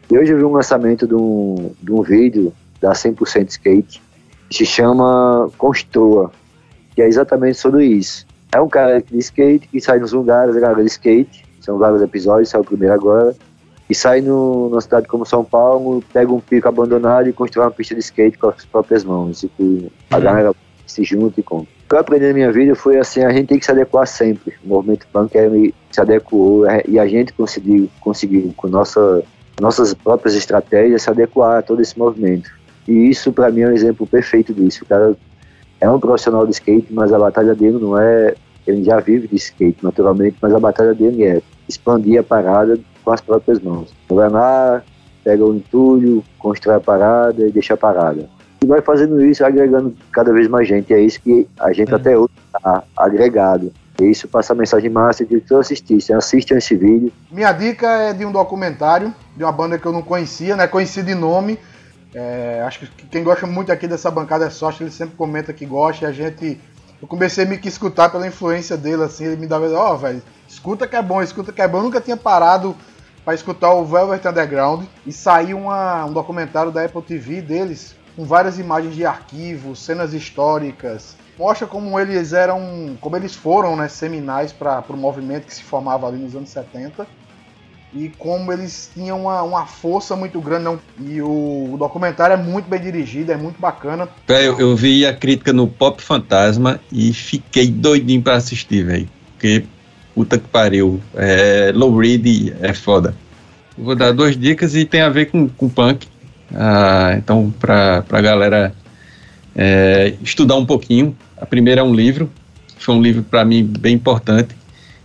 [0.10, 4.02] E hoje eu vi um lançamento de um, de um vídeo da 100% Skate,
[4.50, 6.32] que se chama Construa,
[6.96, 8.26] que é exatamente sobre isso.
[8.54, 12.02] É um cara de skate que sai nos lugares, a galera de skate, são vários
[12.02, 13.36] episódios, saiu o primeiro agora,
[13.90, 17.72] e sai no, numa cidade como São Paulo, pega um pico abandonado e constrói uma
[17.72, 19.44] pista de skate com as próprias mãos.
[19.44, 20.24] E que a uhum.
[20.24, 21.68] galera se junta e compra.
[21.86, 24.06] O que eu aprendi na minha vida foi assim, a gente tem que se adequar
[24.06, 24.54] sempre.
[24.66, 29.24] O movimento punk se adequou é, e a gente conseguiu, conseguiu com nossa,
[29.62, 32.52] nossas próprias estratégias, se adequar a todo esse movimento.
[32.88, 34.84] E isso para mim é um exemplo perfeito disso.
[34.84, 35.16] O cara
[35.80, 38.36] é um profissional de skate, mas a batalha dele não é...
[38.66, 42.78] Ele já vive de skate, naturalmente, mas a batalha dele é expandir a parada
[43.08, 43.94] com as próprias mãos.
[44.10, 44.84] Vai lá,
[45.24, 48.30] pega o entulho, constrói a parada e deixa a parada.
[48.62, 50.94] E vai fazendo isso, agregando cada vez mais gente.
[50.94, 51.96] É isso que a gente é.
[51.96, 53.72] até hoje está agregado.
[54.02, 56.12] E isso passa a mensagem massa de que tu assistisse.
[56.12, 57.14] Assistam esse vídeo.
[57.32, 60.68] Minha dica é de um documentário de uma banda que eu não conhecia, né?
[60.68, 61.58] Conheci de nome.
[62.14, 65.66] É, acho que quem gosta muito aqui dessa bancada é sorte, ele sempre comenta que
[65.66, 66.60] gosta e a gente.
[67.02, 70.22] Eu comecei a me escutar pela influência dele, assim, ele me dava, ó, oh, velho,
[70.48, 71.78] escuta que é bom, escuta que é bom.
[71.78, 72.76] Eu nunca tinha parado
[73.28, 78.24] para escutar o Velvet Underground e saiu uma, um documentário da Apple TV deles com
[78.24, 81.18] várias imagens de arquivos, cenas históricas.
[81.38, 86.08] Mostra como eles eram, como eles foram, né, seminais para o movimento que se formava
[86.08, 87.06] ali nos anos 70
[87.94, 90.64] e como eles tinham uma, uma força muito grande.
[90.64, 94.08] Não, e o, o, documentário é muito bem dirigido, é muito bacana.
[94.26, 99.10] Eu, eu vi a crítica no Pop Fantasma e fiquei doidinho para assistir, velho.
[99.34, 99.66] Porque
[100.18, 101.00] puta que pariu.
[101.16, 103.14] É, low read é foda.
[103.78, 106.08] Vou dar duas dicas e tem a ver com, com punk.
[106.56, 108.74] Ah, então, pra, pra galera
[109.56, 111.16] é, estudar um pouquinho.
[111.40, 112.32] A primeira é um livro,
[112.80, 114.56] foi um livro para mim bem importante,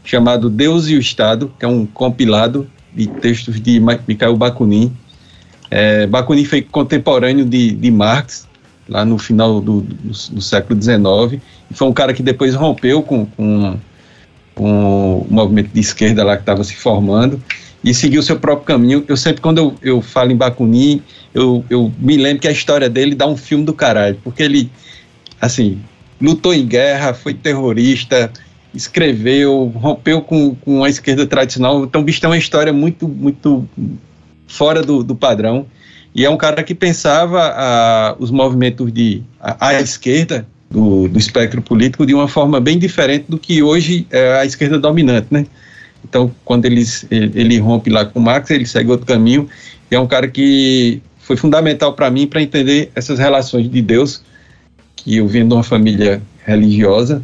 [0.02, 4.96] chamado Deus e o Estado, que é um compilado de textos de Mikhail Bakunin.
[5.70, 8.48] É, Bakunin foi contemporâneo de, de Marx,
[8.88, 13.02] lá no final do, do, do século XIX, e foi um cara que depois rompeu
[13.02, 13.78] com, com
[14.54, 17.42] com o movimento de esquerda lá que estava se formando
[17.82, 19.04] e seguiu seu próprio caminho.
[19.08, 21.02] Eu sempre, quando eu, eu falo em Bakunin,
[21.34, 24.70] eu, eu me lembro que a história dele dá um filme do caralho, porque ele,
[25.40, 25.80] assim,
[26.20, 28.30] lutou em guerra, foi terrorista,
[28.74, 31.84] escreveu, rompeu com, com a esquerda tradicional.
[31.84, 33.68] Então, o bicho tem uma história muito, muito
[34.46, 35.66] fora do, do padrão.
[36.14, 41.18] E é um cara que pensava a, os movimentos de a, a esquerda do, do
[41.18, 45.46] espectro político de uma forma bem diferente do que hoje é a esquerda dominante, né?
[46.04, 49.48] Então, quando ele, ele rompe lá com o Max, ele segue outro caminho.
[49.90, 54.22] E é um cara que foi fundamental para mim para entender essas relações de Deus,
[54.96, 57.22] que eu vim de uma família religiosa,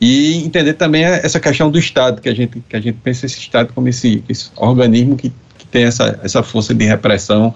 [0.00, 3.38] e entender também essa questão do Estado, que a gente, que a gente pensa esse
[3.38, 7.54] Estado como esse, esse organismo que, que tem essa, essa força de repressão.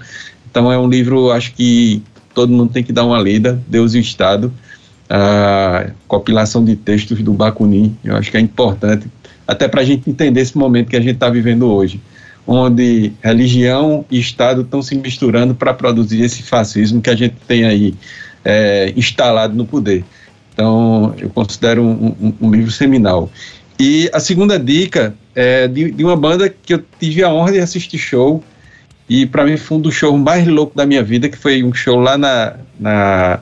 [0.50, 2.02] Então é um livro, acho que
[2.34, 4.52] todo mundo tem que dar uma lida, Deus e o Estado,
[5.08, 9.06] a compilação de textos do Bakunin, eu acho que é importante,
[9.46, 12.00] até para a gente entender esse momento que a gente está vivendo hoje,
[12.46, 17.64] onde religião e Estado estão se misturando para produzir esse fascismo que a gente tem
[17.64, 17.94] aí
[18.44, 20.04] é, instalado no poder.
[20.52, 23.30] Então, eu considero um, um, um, livro seminal.
[23.78, 27.58] E a segunda dica é de, de, uma banda que eu tive a honra de
[27.58, 28.42] assistir show,
[29.08, 31.74] e para mim foi um dos shows mais loucos da minha vida, que foi um
[31.74, 33.40] show lá na, na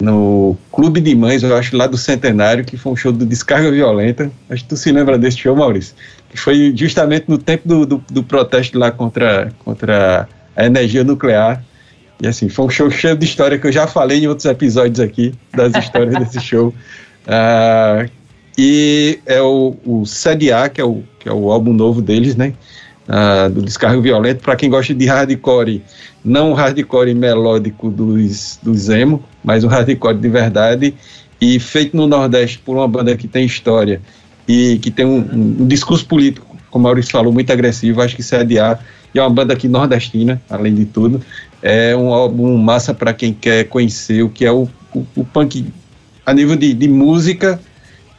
[0.00, 3.70] no Clube de Mães, eu acho, lá do Centenário, que foi um show do Descarga
[3.70, 4.30] Violenta.
[4.48, 5.94] Acho que tu se lembra desse show, Maurício?
[6.30, 11.62] Que foi justamente no tempo do, do, do protesto lá contra, contra a energia nuclear.
[12.20, 15.00] E assim, foi um show cheio de história que eu já falei em outros episódios
[15.00, 16.74] aqui, das histórias desse show.
[17.26, 18.10] Uh,
[18.56, 22.54] e é o, o CDA, que é o, que é o álbum novo deles, né?
[23.10, 24.40] Uh, do Descarga Violento.
[24.40, 25.82] Para quem gosta de hardcore,
[26.24, 30.94] não o hardcore melódico dos, dos emo, mas o hardcore de verdade
[31.40, 34.00] e feito no Nordeste por uma banda que tem história
[34.46, 35.18] e que tem um,
[35.62, 38.78] um, discurso político, como o Maurício falou, muito agressivo, acho que CDA
[39.14, 41.20] e é uma banda aqui nordestina, além de tudo,
[41.62, 45.66] é um álbum massa para quem quer conhecer o que é o, o, o punk
[46.24, 47.60] a nível de, de, música,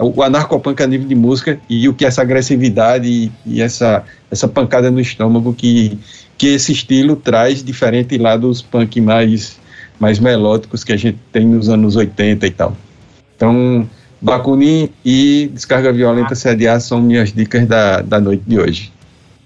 [0.01, 4.03] o anarcopunk a nível de música e o que é essa agressividade e, e essa,
[4.29, 5.97] essa pancada no estômago que,
[6.37, 9.59] que esse estilo traz diferente lá dos punk mais
[9.99, 12.75] mais melódicos que a gente tem nos anos 80 e tal.
[13.35, 13.87] Então,
[14.19, 18.91] Bakunin e Descarga Violenta CDA são minhas dicas da, da noite de hoje.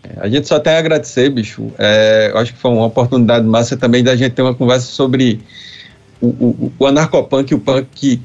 [0.01, 1.71] É, a gente só tem a agradecer, bicho.
[1.77, 5.41] É, eu acho que foi uma oportunidade massa também da gente ter uma conversa sobre
[6.21, 8.21] o, o, o anarcopunk e o punk que,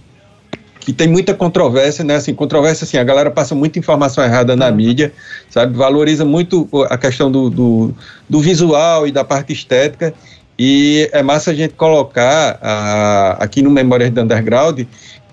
[0.81, 2.17] que tem muita controvérsia, né?
[2.17, 5.13] Assim, controvérsia, assim, a galera passa muita informação errada na mídia,
[5.51, 5.77] sabe?
[5.77, 7.95] Valoriza muito a questão do, do,
[8.29, 10.15] do visual e da parte estética
[10.63, 14.81] e é massa a gente colocar a, aqui no Memórias do Underground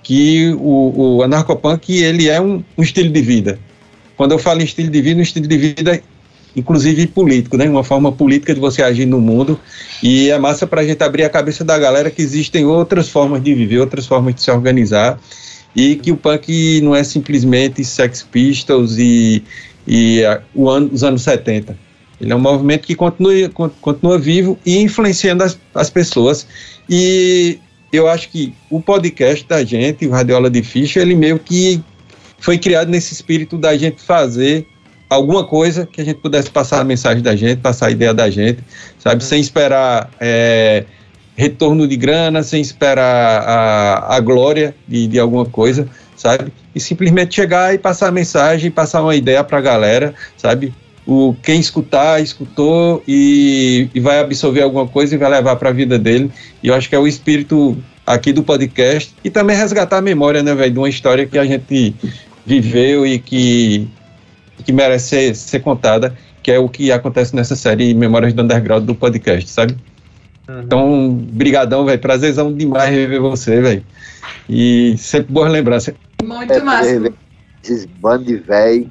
[0.01, 3.59] que o, o anarcopunk ele é um, um, estilo de vida.
[4.15, 6.01] Quando eu falo em estilo de vida, um estilo de vida
[6.55, 7.69] inclusive político, né?
[7.69, 9.59] Uma forma política de você agir no mundo.
[10.01, 13.43] E é massa para a gente abrir a cabeça da galera que existem outras formas
[13.43, 15.19] de viver, outras formas de se organizar
[15.75, 19.43] e que o punk não é simplesmente Sex Pistols e,
[19.85, 21.87] e a, os anos 70
[22.19, 23.33] ele é um movimento que continua,
[23.79, 26.47] continua vivo e influenciando as, as pessoas.
[26.89, 27.59] E
[27.93, 31.81] eu acho que o podcast da gente, o Radiola de Ficha, ele meio que
[32.39, 34.67] foi criado nesse espírito da gente fazer
[35.09, 38.29] alguma coisa que a gente pudesse passar a mensagem da gente, passar a ideia da
[38.29, 38.59] gente,
[38.99, 39.23] sabe?
[39.23, 40.85] Sem esperar é,
[41.35, 46.51] retorno de grana, sem esperar a, a glória de, de alguma coisa, sabe?
[46.75, 50.73] E simplesmente chegar e passar a mensagem, passar uma ideia para a galera, sabe?
[51.07, 55.71] o quem escutar, escutou e, e vai absorver alguma coisa e vai levar para a
[55.71, 56.29] vida dele.
[56.61, 60.43] E eu acho que é o espírito aqui do podcast e também resgatar a memória,
[60.43, 61.95] né, velho, de uma história que a gente
[62.45, 63.87] viveu e que,
[64.63, 68.85] que merece ser, ser, contada, que é o que acontece nessa série Memórias do Underground
[68.85, 69.77] do podcast, sabe?
[70.47, 70.61] Uhum.
[70.61, 73.83] Então, brigadão, velho, prazerzão demais rever você, velho.
[74.49, 75.93] E sempre boas lembranças.
[76.23, 77.13] Muito é, massa.
[77.63, 78.89] Esses bandos de velho,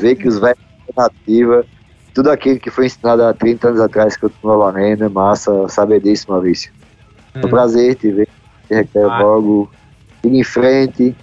[0.00, 1.64] ver que os velhos alternativa.
[2.14, 5.04] Tudo aquilo que foi ensinado há 30 anos atrás continua valendo.
[5.04, 6.72] É massa saber disso, Maurício.
[7.34, 7.50] É um hum.
[7.50, 8.28] prazer te ver.
[8.66, 9.18] Te requer ah.
[9.20, 9.70] logo.
[10.22, 11.16] Siga em frente.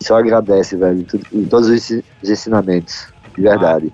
[0.00, 3.06] Só agradece, velho, tudo, todos os ensinamentos.
[3.36, 3.92] De verdade.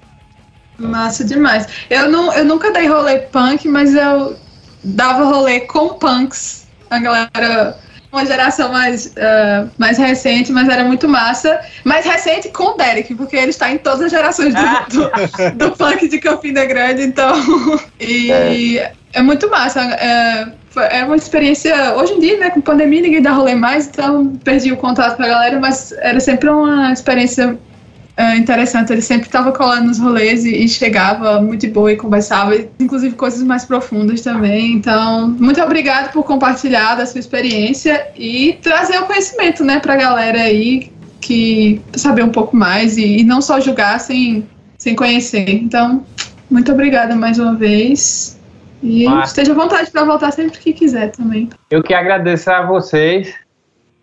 [0.78, 1.66] Massa demais.
[1.90, 4.36] Eu, não, eu nunca dei rolê punk, mas eu
[4.82, 6.66] dava rolê com punks.
[6.90, 7.76] A galera
[8.12, 11.60] uma geração mais, uh, mais recente, mas era muito massa.
[11.82, 14.86] Mais recente com o Derek, porque ele está em todas as gerações do, ah.
[14.90, 17.32] do, do punk de Campina Grande, então.
[17.98, 19.80] E é, é muito massa.
[19.80, 21.94] É, é uma experiência.
[21.94, 25.22] Hoje em dia, né, com pandemia, ninguém dá rolê mais, então perdi o contato com
[25.22, 27.58] a galera, mas era sempre uma experiência
[28.14, 32.54] é interessante, ele sempre estava colando nos rolês e, e, chegava muito boa e conversava,
[32.78, 34.74] inclusive coisas mais profundas também.
[34.74, 40.42] Então, muito obrigado por compartilhar da sua experiência e trazer o conhecimento, né, a galera
[40.42, 40.92] aí
[41.22, 44.46] que saber um pouco mais e, e não só julgar sem,
[44.76, 45.48] sem conhecer.
[45.48, 46.04] Então,
[46.50, 48.38] muito obrigada mais uma vez.
[48.82, 49.28] E Mas...
[49.28, 51.48] esteja à vontade para voltar sempre que quiser também.
[51.70, 53.34] Eu que agradeço a vocês.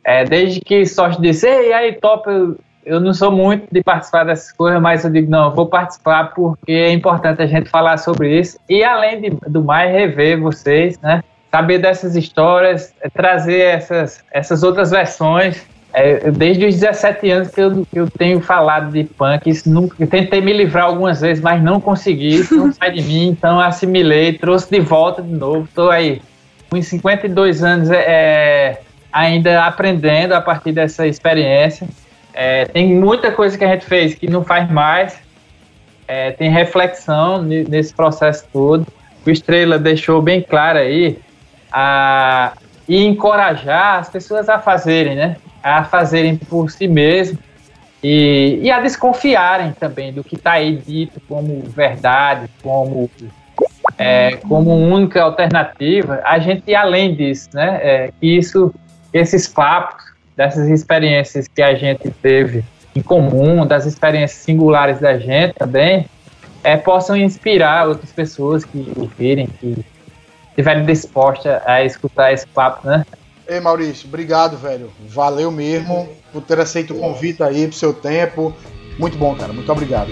[0.03, 4.51] É, desde que sorte disse, ei, aí, top, eu não sou muito de participar dessas
[4.51, 8.57] coisas, mas eu digo, não, vou participar porque é importante a gente falar sobre isso.
[8.67, 11.21] E além de, do mais, rever vocês, né?
[11.51, 15.67] Saber dessas histórias, é, trazer essas, essas outras versões.
[15.91, 19.69] É, desde os 17 anos que eu, que eu tenho falado de punk, isso
[20.09, 24.69] tentei me livrar algumas vezes, mas não consegui, não sai de mim, então assimilei, trouxe
[24.69, 26.21] de volta de novo, estou aí
[26.69, 28.81] com 52 anos é, é,
[29.11, 31.87] ainda aprendendo a partir dessa experiência.
[32.33, 35.19] É, tem muita coisa que a gente fez que não faz mais.
[36.07, 38.85] É, tem reflexão nesse processo todo.
[39.25, 41.19] O Estrela deixou bem claro aí
[41.71, 42.53] a,
[42.87, 45.35] e encorajar as pessoas a fazerem, né?
[45.62, 47.38] A fazerem por si mesmo
[48.03, 53.10] e, e a desconfiarem também do que está aí dito como verdade, como
[53.97, 57.80] é, como única alternativa, a gente além disso, né?
[57.82, 58.74] É, isso,
[59.14, 60.05] esses papos,
[60.38, 62.64] dessas experiências que a gente teve
[62.95, 66.05] em comum, das experiências singulares da gente também,
[66.64, 69.86] é, possam inspirar outras pessoas que ouvirem, que
[70.49, 73.05] estiverem dispostas a escutar esse papo, né?
[73.50, 74.91] Ei, Maurício, obrigado, velho.
[75.08, 78.56] Valeu mesmo por ter aceito o convite aí, pro seu tempo.
[79.00, 79.52] Muito bom, cara.
[79.52, 80.12] Muito obrigado.